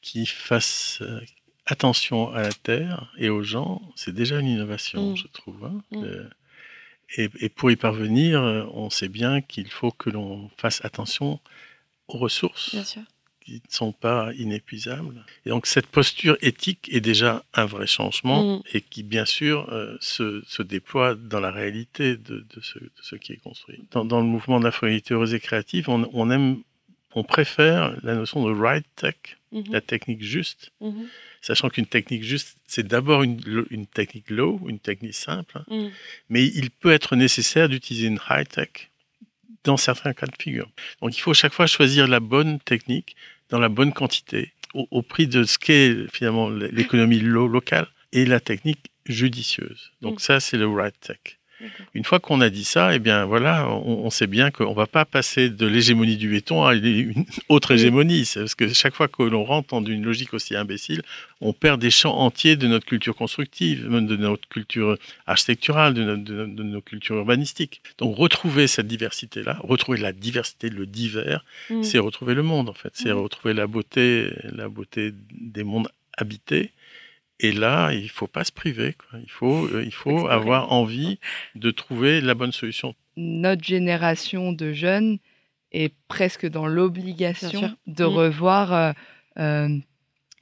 [0.00, 1.20] qui fasse euh,
[1.66, 5.16] attention à la terre et aux gens, c'est déjà une innovation, mm.
[5.16, 5.64] je trouve.
[5.64, 5.82] Hein.
[5.90, 6.04] Mm.
[6.04, 6.28] Euh,
[7.18, 8.40] et, pour y parvenir,
[8.74, 11.40] on sait bien qu'il faut que l'on fasse attention
[12.08, 12.76] aux ressources
[13.46, 15.24] qui ne sont pas inépuisables.
[15.44, 18.62] Et donc cette posture éthique est déjà un vrai changement mm.
[18.74, 22.90] et qui bien sûr euh, se, se, déploie dans la réalité de, de, ce, de,
[23.00, 23.84] ce, qui est construit.
[23.92, 26.62] Dans, dans, le mouvement de la fraternité heureuse et créative, on, on, aime,
[27.14, 29.14] on préfère la notion de right tech,
[29.52, 29.72] mm-hmm.
[29.72, 30.72] la technique juste.
[30.82, 31.06] Mm-hmm.
[31.40, 33.40] Sachant qu'une technique juste, c'est d'abord une,
[33.70, 35.86] une, technique low, une technique simple, mm.
[36.30, 38.90] mais il peut être nécessaire d'utiliser une high tech
[39.66, 40.70] dans certains cas de figure.
[41.02, 43.16] Donc il faut chaque fois choisir la bonne technique
[43.50, 48.90] dans la bonne quantité au, prix de ce qu'est finalement l'économie locale et la technique
[49.06, 49.92] judicieuse.
[50.02, 50.18] Donc mm.
[50.18, 51.38] ça, c'est le right tech.
[51.94, 54.86] Une fois qu'on a dit ça, eh bien voilà, on, sait bien qu'on ne va
[54.86, 58.30] pas passer de l'hégémonie du béton à une autre hégémonie.
[58.34, 61.02] Parce que chaque fois que l'on rentre dans une logique aussi imbécile,
[61.40, 66.02] on perd des champs entiers de notre culture constructive, de notre culture architecturale, de,
[66.46, 67.80] nos cultures urbanistiques.
[67.98, 71.82] Donc retrouver cette diversité-là, retrouver la diversité, le divers, mm.
[71.82, 72.90] c'est retrouver le monde en fait.
[72.94, 73.18] C'est mm.
[73.18, 76.72] retrouver la beauté, la beauté des mondes habités
[77.38, 78.94] et là, il faut pas se priver.
[78.94, 79.18] Quoi.
[79.20, 81.18] Il faut, euh, il faut avoir envie
[81.54, 82.94] de trouver la bonne solution.
[83.16, 85.18] Notre génération de jeunes
[85.72, 88.08] est presque dans l'obligation de mmh.
[88.08, 88.92] revoir euh,
[89.38, 89.68] euh,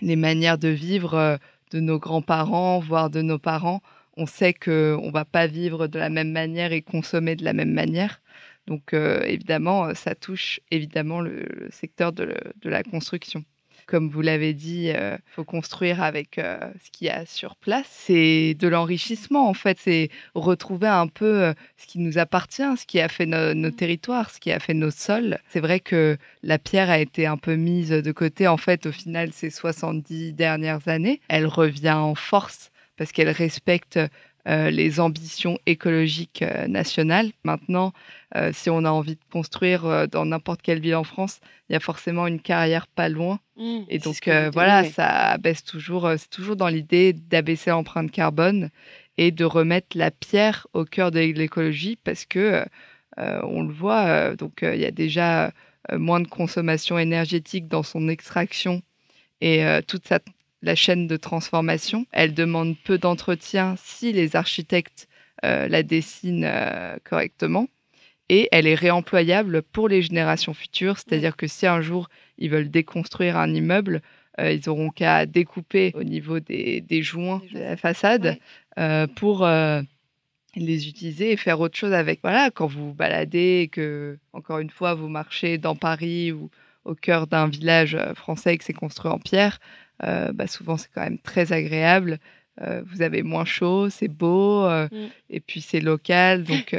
[0.01, 1.39] les manières de vivre
[1.73, 3.83] de nos grands-parents, voire de nos parents.
[4.17, 4.71] On sait qu'on
[5.07, 8.21] ne va pas vivre de la même manière et consommer de la même manière.
[8.69, 13.45] Donc évidemment, ça touche évidemment le, secteur de la construction
[13.87, 17.57] comme vous l'avez dit, il euh, faut construire avec euh, ce qu'il y a sur
[17.57, 17.87] place.
[17.89, 19.79] C'est de l'enrichissement, en fait.
[19.81, 23.73] C'est retrouver un peu euh, ce qui nous appartient, ce qui a fait nos mmh.
[23.73, 25.39] territoires, ce qui a fait nos sols.
[25.49, 28.93] C'est vrai que la pierre a été un peu mise de côté, en fait, au
[28.93, 31.21] final, ces 70 dernières années.
[31.29, 33.99] Elle revient en force parce qu'elle respecte
[34.47, 37.31] euh, les ambitions écologiques euh, nationales.
[37.45, 37.95] Maintenant,
[38.37, 41.77] euh, si on a envie de construire dans n'importe quelle ville en France, il y
[41.77, 43.41] a forcément une carrière pas loin.
[43.57, 46.11] Mmh, et donc voilà, ça baisse toujours.
[46.19, 48.69] c'est toujours dans l'idée d'abaisser l'empreinte carbone
[49.17, 52.65] et de remettre la pierre au cœur de l'écologie parce que
[53.17, 54.35] on le voit.
[54.35, 55.53] donc il y a déjà
[55.93, 58.83] moins de consommation énergétique dans son extraction
[59.41, 60.19] et toute sa
[60.65, 62.07] la chaîne de transformation.
[62.13, 65.09] Elle demande peu d'entretien si les architectes
[65.43, 66.51] la dessine
[67.05, 67.69] correctement
[68.29, 70.97] et elle est réemployable pour les générations futures.
[70.99, 74.03] C'est-à-dire que si un jour ils veulent déconstruire un immeuble,
[74.41, 78.39] euh, ils auront qu'à découper au niveau des, joints de la façade
[78.79, 79.83] euh, pour euh,
[80.57, 82.21] les utiliser et faire autre chose avec.
[82.23, 86.51] Voilà, quand vous vous baladez et que, encore une fois, vous marchez dans Paris ou
[86.85, 89.59] au cœur d'un village français qui s'est construit en pierre,
[90.01, 92.19] bah souvent c'est quand même très agréable.
[92.61, 94.89] vous avez moins chaud, c'est beau, mm.
[95.31, 96.75] et puis c'est local, donc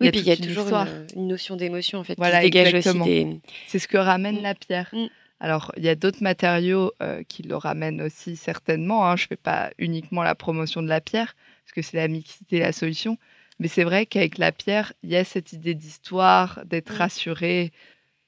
[0.00, 0.66] oui, il y a, toujours
[1.14, 4.42] une, notion d'émotion en fait voilà, qui dégage aussi C'est ce que ramène mm.
[4.42, 4.90] la pierre.
[4.92, 5.06] Mm.
[5.40, 9.08] Alors, il y a d'autres matériaux euh, qui le ramènent aussi certainement.
[9.08, 9.16] Hein.
[9.16, 12.58] Je ne fais pas uniquement la promotion de la pierre, parce que c'est la mixité
[12.58, 13.16] la solution.
[13.58, 17.72] Mais c'est vrai qu'avec la pierre, il y a cette idée d'histoire, d'être rassuré,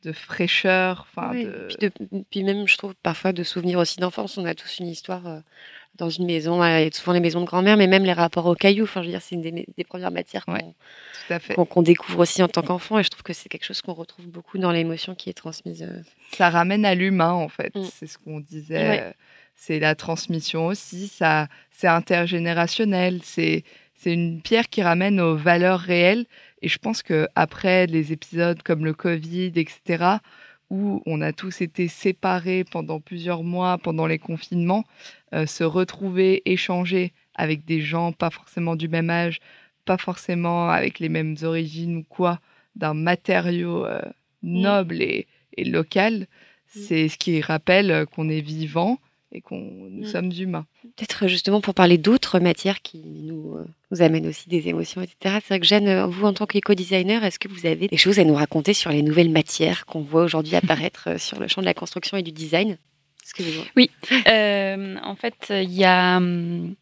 [0.02, 1.06] de fraîcheur.
[2.30, 4.38] Puis, même, je trouve, parfois de souvenirs aussi d'enfance.
[4.38, 5.40] On a tous une histoire euh,
[5.96, 8.84] dans une maison, et souvent les maisons de grand-mère, mais même les rapports aux cailloux.
[8.84, 12.98] Enfin, je veux dire, c'est une des, premières matières qu'on découvre aussi en tant qu'enfant.
[12.98, 15.82] Et je trouve que c'est quelque chose qu'on retrouve beaucoup dans l'émotion qui est transmise.
[15.82, 16.02] Euh.
[16.32, 17.74] Ça ramène à l'humain, en fait.
[17.74, 17.84] Mm.
[17.92, 19.00] C'est ce qu'on disait.
[19.00, 19.10] Euh,
[19.54, 21.08] c'est la transmission aussi.
[21.08, 23.20] Ça, c'est intergénérationnel.
[23.22, 23.64] C'est
[24.02, 26.26] c'est une pierre qui ramène aux valeurs réelles.
[26.62, 30.16] Et je pense que après les épisodes comme le Covid, etc.,
[30.70, 34.84] où on a tous été séparés pendant plusieurs mois pendant les confinements,
[35.34, 39.40] euh, se retrouver, échanger avec des gens pas forcément du même âge,
[39.84, 42.40] pas forcément avec les mêmes origines ou quoi,
[42.74, 44.00] d'un matériau euh,
[44.42, 44.60] mmh.
[44.60, 45.26] noble et,
[45.58, 46.26] local, mmh.
[46.80, 48.98] c'est ce qui rappelle qu'on est vivant
[49.32, 50.10] et qu'on nous mmh.
[50.10, 50.66] sommes humains.
[50.96, 55.38] Peut-être justement pour parler d'autres matières qui nous, euh, nous amènent aussi des émotions, etc.
[55.40, 58.18] C'est vrai que Jeanne, euh, vous en tant qu'éco-designer, est-ce que vous avez des choses
[58.18, 61.60] à nous raconter sur les nouvelles matières qu'on voit aujourd'hui apparaître euh, sur le champ
[61.60, 62.76] de la construction et du design?
[63.76, 66.16] Oui, en fait, il y a...
[66.18, 66.74] Hum,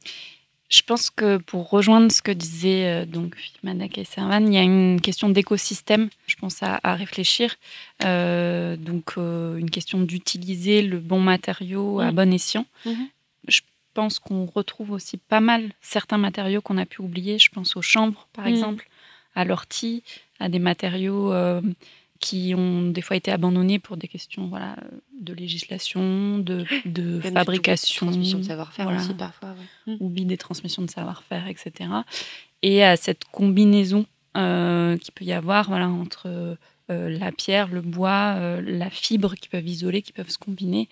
[0.71, 4.63] je pense que pour rejoindre ce que disait donc Manak et Servan, il y a
[4.63, 7.57] une question d'écosystème, je pense à, réfléchir.
[8.01, 12.15] donc une question d'utiliser le bon matériau à mmh.
[12.15, 12.67] bon escient.
[12.87, 12.93] Mmh
[13.95, 17.39] pense qu'on retrouve aussi pas mal certains matériaux qu'on a pu oublier.
[17.39, 18.49] Je pense aux chambres, par mm.
[18.49, 18.89] exemple,
[19.35, 20.03] à l'ortie,
[20.39, 21.61] à des matériaux euh,
[22.21, 24.77] qui ont des fois été abandonnés pour des questions voilà,
[25.21, 28.07] de législation, de, de fabrication.
[28.07, 29.55] Transmission de savoir-faire aussi parfois.
[29.87, 29.95] Ouais.
[29.95, 29.97] Mm.
[30.01, 31.91] Oubli des transmissions de savoir-faire, etc.
[32.63, 34.07] Et à cette combinaison
[34.37, 36.57] euh, qui peut y avoir voilà, entre euh,
[36.89, 40.89] la pierre, le bois, la fibre qui peuvent isoler, qui peuvent se combiner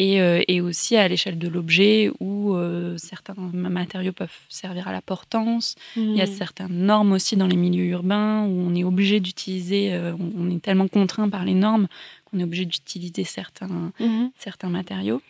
[0.00, 5.02] euh, et, aussi à l'échelle de l'objet où euh, certains matériaux peuvent servir à la
[5.02, 5.74] portance.
[5.96, 6.32] Il y a mmh.
[6.32, 10.62] certaines normes aussi dans les milieux urbains où on est obligé d'utiliser, euh, on est
[10.62, 11.86] tellement contraint par les normes
[12.24, 14.28] qu'on est obligé d'utiliser certains, mmh.
[14.38, 15.20] certains matériaux.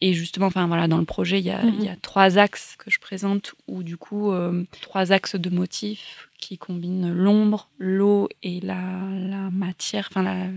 [0.00, 2.00] Et justement, enfin voilà, dans le projet, il y, a, il y a mmh.
[2.02, 4.32] trois axes que je présente, ou du coup,
[4.82, 8.82] trois axes de motifs qui combinent l'ombre, l'eau et la,
[9.18, 10.48] la matière, enfin la,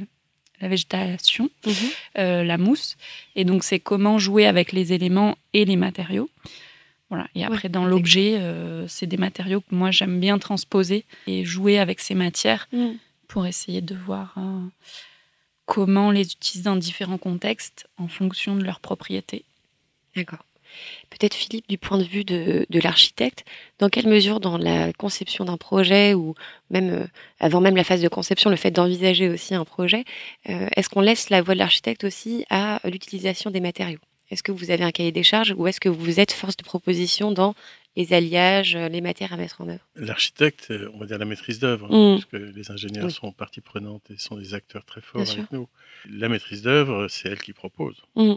[0.62, 1.74] la végétation, mhm.
[2.18, 2.98] euh, la mousse.
[3.36, 6.30] Et donc, c'est comment jouer avec les éléments et les matériaux.
[7.10, 7.28] Voilà.
[7.36, 11.80] Et après, dans l'objet, euh, c'est des matériaux que moi, j'aime bien transposer et jouer
[11.80, 12.92] avec ces matières mm.
[13.28, 14.60] pour essayer de voir euh,
[15.66, 19.46] comment les utiliser dans différents contextes en fonction de leurs propriétés.
[20.16, 20.44] D'accord.
[21.10, 23.46] Peut-être Philippe, du point de vue de, l'architecte,
[23.80, 26.36] dans quelle mesure dans la conception d'un projet ou
[26.70, 27.08] même euh,
[27.40, 30.04] avant même la phase de conception, le fait d'envisager aussi un projet,
[30.50, 34.00] euh, est-ce qu'on laisse la voie de l'architecte aussi à l'utilisation des matériaux?
[34.30, 36.64] Est-ce que vous avez un cahier des charges ou est-ce que vous êtes force de
[36.64, 37.56] proposition dans
[37.96, 39.88] les alliages, euh, les matières à mettre en œuvre?
[39.96, 42.16] L'architecte, on va dire la maîtrise d'œuvre, hein, mmh.
[42.16, 45.68] parce que les ingénieurs sont partie prenante et sont des acteurs très forts avec nous.
[46.10, 47.96] La maîtrise d'œuvre, c'est elle qui propose.
[48.16, 48.36] Mmh.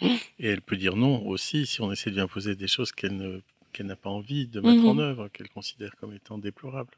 [0.00, 3.42] Et elle peut dire non aussi si on essaie de lui imposer des choses qu'elle
[3.80, 5.00] n'a pas envie de mettre en mhm.
[5.00, 6.94] œuvre, qu'elle considère comme étant déplorables.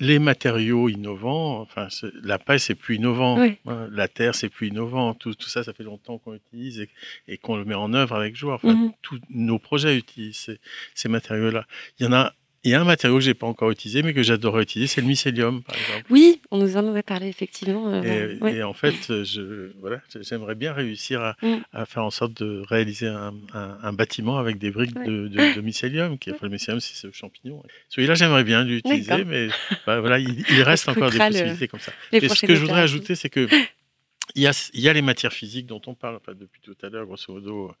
[0.00, 1.86] Les matériaux innovants, enfin,
[2.20, 3.40] la paille, c'est plus innovant.
[3.40, 5.14] Hein, la terre, c'est plus innovant.
[5.14, 6.84] Tout, tout, ça, ça fait longtemps qu'on utilise
[7.28, 8.54] et, qu'on le met en œuvre avec joie.
[8.54, 8.92] Enfin, mhm.
[9.02, 10.58] tous nos projets utilisent ces,
[10.96, 11.64] ces matériaux-là.
[12.00, 14.14] Il y en a il y a un matériau que j'ai pas encore utilisé, mais
[14.14, 16.06] que j'adorerais utiliser, c'est le mycélium, par exemple.
[16.08, 17.92] Oui, on nous en avait parlé effectivement.
[17.92, 21.56] Euh, et, en fait, je, voilà, j'aimerais bien réussir à, mm.
[21.74, 26.18] à, faire en sorte de réaliser un, un, bâtiment avec des briques de, de, mycélium.
[26.18, 27.62] Qui, enfin, le mycélium, c'est ce champignon.
[27.90, 29.48] Celui-là, j'aimerais bien l'utiliser, mais
[29.86, 31.92] bah, voilà, il, reste encore des possibilités comme ça.
[32.12, 33.46] Et ce que je voudrais ajouter, c'est que
[34.34, 36.16] il y, a, il y, a, les matières physiques dont on parle.
[36.16, 37.74] Enfin, depuis tout à l'heure, grosso modo,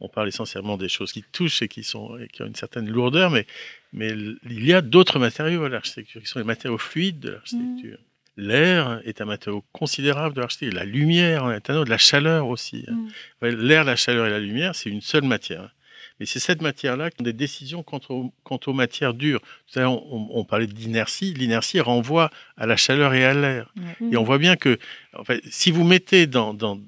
[0.00, 2.88] on parle essentiellement des choses qui touchent et qui, sont, et qui ont une certaine
[2.88, 3.46] lourdeur, mais,
[3.92, 7.98] mais il y a d'autres matériaux à l'architecture, qui sont les matériaux fluides de l'architecture.
[7.98, 8.42] Mmh.
[8.42, 10.78] L'air est un matériau considérable de l'architecture.
[10.78, 12.86] La lumière en est un autre, la chaleur aussi.
[12.86, 13.46] Mmh.
[13.48, 15.74] L'air, la chaleur et la lumière, c'est une seule matière.
[16.20, 19.40] Mais c'est cette matière-là qui a des décisions quant, aux matières dures.
[19.74, 21.32] Vous on, on, parlait d'inertie.
[21.32, 23.72] L'inertie renvoie à la chaleur et à l'air.
[24.10, 24.78] Et on voit bien que
[25.16, 26.80] en fait, si vous mettez dans, dans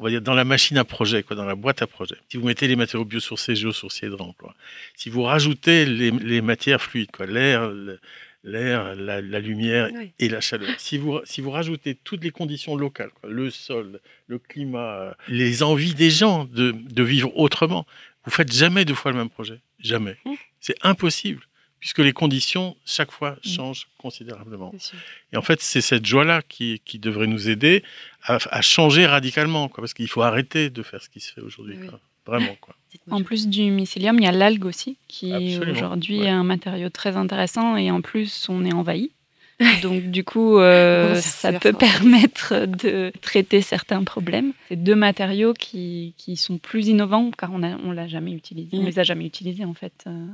[0.00, 2.16] on va dire dans la machine à projet, quoi, dans la boîte à projet.
[2.30, 4.54] Si vous mettez les matériaux biosourcés, géosourcés de remploi,
[4.96, 7.70] si vous rajoutez les, les matières fluides, quoi, l'air,
[8.42, 10.70] l'air, la, lumière et la chaleur.
[10.78, 15.94] Si vous, si vous rajoutez toutes les conditions locales, le sol, le climat, les envies
[15.94, 17.86] des gens de, de, vivre autrement,
[18.24, 19.60] vous faites jamais deux fois le même projet.
[19.78, 20.16] Jamais.
[20.24, 20.34] Mmh.
[20.60, 21.42] C'est impossible
[21.80, 23.48] puisque les conditions, chaque fois, mmh.
[23.48, 24.72] changent considérablement.
[25.32, 27.82] Et en fait, c'est cette joie-là qui, qui, devrait nous aider
[28.22, 31.40] à, à changer radicalement, quoi, parce qu'il faut arrêter de faire ce qui se fait
[31.40, 31.78] aujourd'hui.
[32.26, 32.76] Vraiment, quoi.
[33.10, 37.16] En plus du mycélium, il y a l'algue aussi, qui est aujourd'hui un matériau très
[37.16, 39.12] intéressant et en plus, on est envahi.
[39.82, 44.52] Donc du coup, euh, ça peut permettre de traiter certains problèmes.
[44.68, 48.70] C'est deux matériaux qui, qui, sont plus innovants car on ne on l'a jamais utilisé.
[48.72, 48.86] On mm.
[48.86, 50.04] les a jamais utilisés en fait.
[50.06, 50.26] Euh,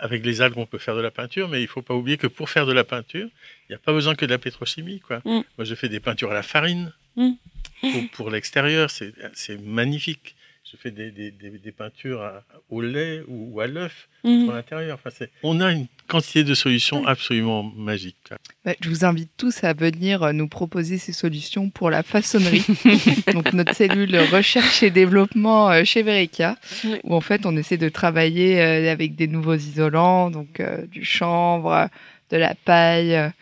[0.00, 2.28] Avec les algues, on peut faire de la peinture, mais il faut pas oublier que
[2.28, 3.28] pour faire de la peinture,
[3.68, 5.00] il n'y a pas besoin que de la pétrochimie.
[5.00, 5.18] Quoi.
[5.24, 5.42] Mm.
[5.58, 6.92] Moi, je fais des peintures à la farine.
[7.16, 7.32] Mm.
[7.80, 10.36] Pour, pour l'extérieur, c'est magnifique
[10.70, 12.30] je fais des, des, des, peintures
[12.68, 14.44] au lait ou, à l'œuf mmh.
[14.44, 14.98] pour l'intérieur.
[15.04, 18.32] Enfin, on a une quantité de solutions absolument magiques.
[18.64, 22.66] Bah, je vous invite tous à venir euh, nous proposer ces solutions pour la façonnerie.
[23.32, 26.56] Donc notre cellule recherche et développement euh, chez Verica,
[27.04, 31.88] où en fait on essaie de travailler euh, avec des nouveaux isolants, donc du chanvre,
[32.30, 33.32] de la paille.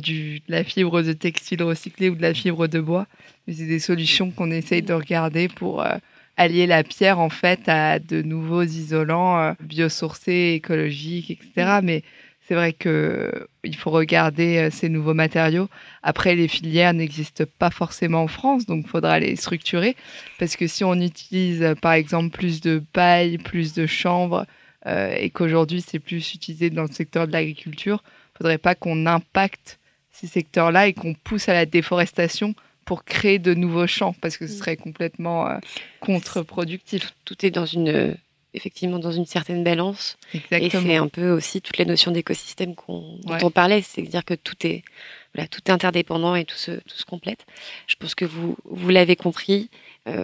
[0.00, 3.06] du, de la fibre de textile recyclée ou de la fibre de bois.
[3.46, 5.84] Mais c'est des solutions qu'on essaye de regarder pour
[6.42, 11.78] allier la pierre en fait à de nouveaux isolants euh, biosourcés, écologiques, etc.
[11.80, 11.84] Mm.
[11.84, 12.02] Mais
[12.40, 15.68] c'est vrai que il faut regarder euh, ces nouveaux matériaux.
[16.02, 19.96] Après, les filières n'existent pas forcément en France, donc il faudra les structurer.
[20.38, 24.46] Parce que si on utilise, euh, par exemple, plus de paille, plus de chanvre,
[24.84, 29.06] et qu'aujourd'hui c'est plus utilisé dans le secteur de l'agriculture, il ne faudrait pas qu'on
[29.06, 29.78] impacte
[30.10, 34.46] ces secteurs-là et qu'on pousse à la déforestation pour créer de nouveaux champs parce que
[34.46, 34.56] ce mm.
[34.56, 35.58] serait complètement euh,
[36.00, 37.12] contre-productif.
[37.24, 38.14] Tout est dans une euh,
[38.54, 40.18] effectivement dans une certaine balance.
[40.34, 40.66] Exactement.
[40.66, 44.34] Et c'est un peu aussi toute la notion d'écosystème qu'on, dont on parlait, c'est-à-dire que
[44.34, 44.82] tout est
[45.34, 47.46] voilà, tout est interdépendant et tout se, tout se complète.
[47.86, 49.70] Je pense que vous, vous l'avez compris,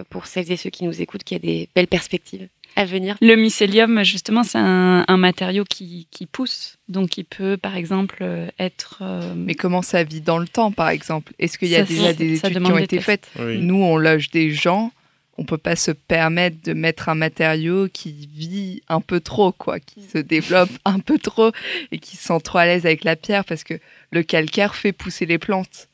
[0.09, 3.17] pour celles et ceux qui nous écoutent, qu'il y a des belles perspectives à venir.
[3.21, 6.77] Le mycélium, justement, c'est un, matériau qui, qui, pousse.
[6.87, 8.25] Donc, il peut, par exemple,
[8.57, 8.99] être.
[9.01, 11.33] Euh, Mais comment ça vit dans le temps, par exemple?
[11.39, 13.27] Est-ce qu'il y a déjà des études qui ont été faites?
[13.37, 14.91] Nous, on loge des gens.
[15.37, 19.79] On peut pas se permettre de mettre un matériau qui vit un peu trop, quoi,
[19.79, 21.51] qui se développe un peu trop
[21.93, 23.75] et qui se sent trop à l'aise avec la pierre, parce que
[24.11, 25.88] le calcaire fait pousser les plantes.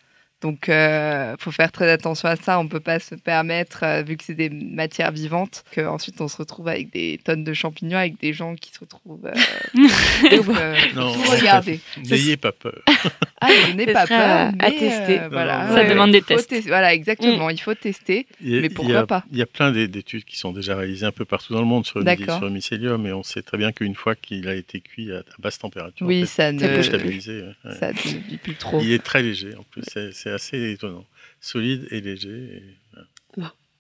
[0.46, 2.60] Donc, il euh, faut faire très attention à ça.
[2.60, 6.28] On ne peut pas se permettre, euh, vu que c'est des matières vivantes, qu'ensuite on
[6.28, 9.26] se retrouve avec des tonnes de champignons, avec des gens qui se retrouvent.
[9.26, 9.34] Euh,
[10.96, 11.80] non, regardez.
[12.06, 12.80] N'ayez pas peur.
[13.42, 14.54] Ah, n'ayez pas peur.
[14.58, 15.20] à tester.
[15.30, 15.68] voilà.
[15.68, 16.56] Ça demande des tests.
[16.68, 17.48] Voilà, exactement.
[17.48, 17.52] Mm.
[17.52, 18.26] Il faut tester.
[18.42, 19.24] mais pourquoi pas?
[19.32, 21.86] Il y a plein d'études qui sont déjà réalisées un peu partout dans le monde
[21.86, 24.80] sur le, sur le mycélium, et on sait très bien qu'une fois qu'il a été
[24.80, 26.66] cuit à, basse température, oui, ça, ne...
[26.66, 27.44] peut stabiliser.
[27.78, 28.80] Ça ne vit plus trop.
[28.82, 29.84] Il est très léger en plus.
[30.14, 31.06] C'est assez étonnant.
[31.42, 32.64] Solide et léger.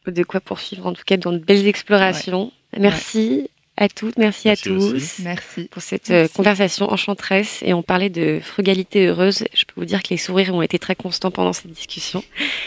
[0.08, 2.52] de quoi poursuivre en tout cas dans de belles explorations.
[2.78, 5.20] Merci à toutes, merci, à tous.
[5.20, 5.68] Merci.
[5.70, 7.62] Pour cette euh, conversation enchanteresse.
[7.66, 9.44] Et on parlait de frugalité heureuse.
[9.54, 12.24] Je peux vous dire que les sourires ont été très constants pendant cette discussion.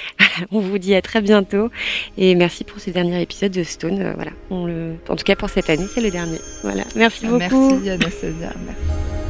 [0.51, 1.71] on vous dit à très bientôt.
[2.19, 4.03] Et merci pour ce dernier épisode de Stone.
[4.03, 4.33] Euh, voilà.
[4.51, 4.97] On le...
[5.09, 6.39] En tout cas, pour cette année, c'est le dernier.
[6.63, 6.85] Voilà.
[6.95, 7.39] Merci beaucoup.
[7.39, 8.53] Merci, Anastasia.
[8.67, 9.28] Merci.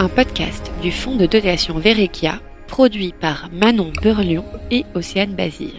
[0.00, 5.74] Un podcast du fonds de dotation Verekia, produit par Manon Burlion et Océane Bazir,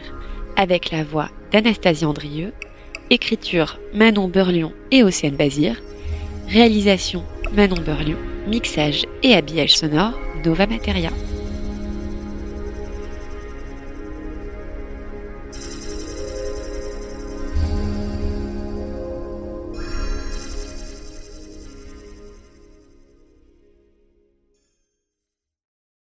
[0.56, 2.54] avec la voix d'Anastasie Andrieux,
[3.10, 5.82] écriture Manon Burlion et Océane Bazir,
[6.48, 7.24] réalisation
[7.56, 8.18] Manon Burlion,
[8.48, 10.14] mixage et habillage sonore
[10.46, 11.10] Nova Materia.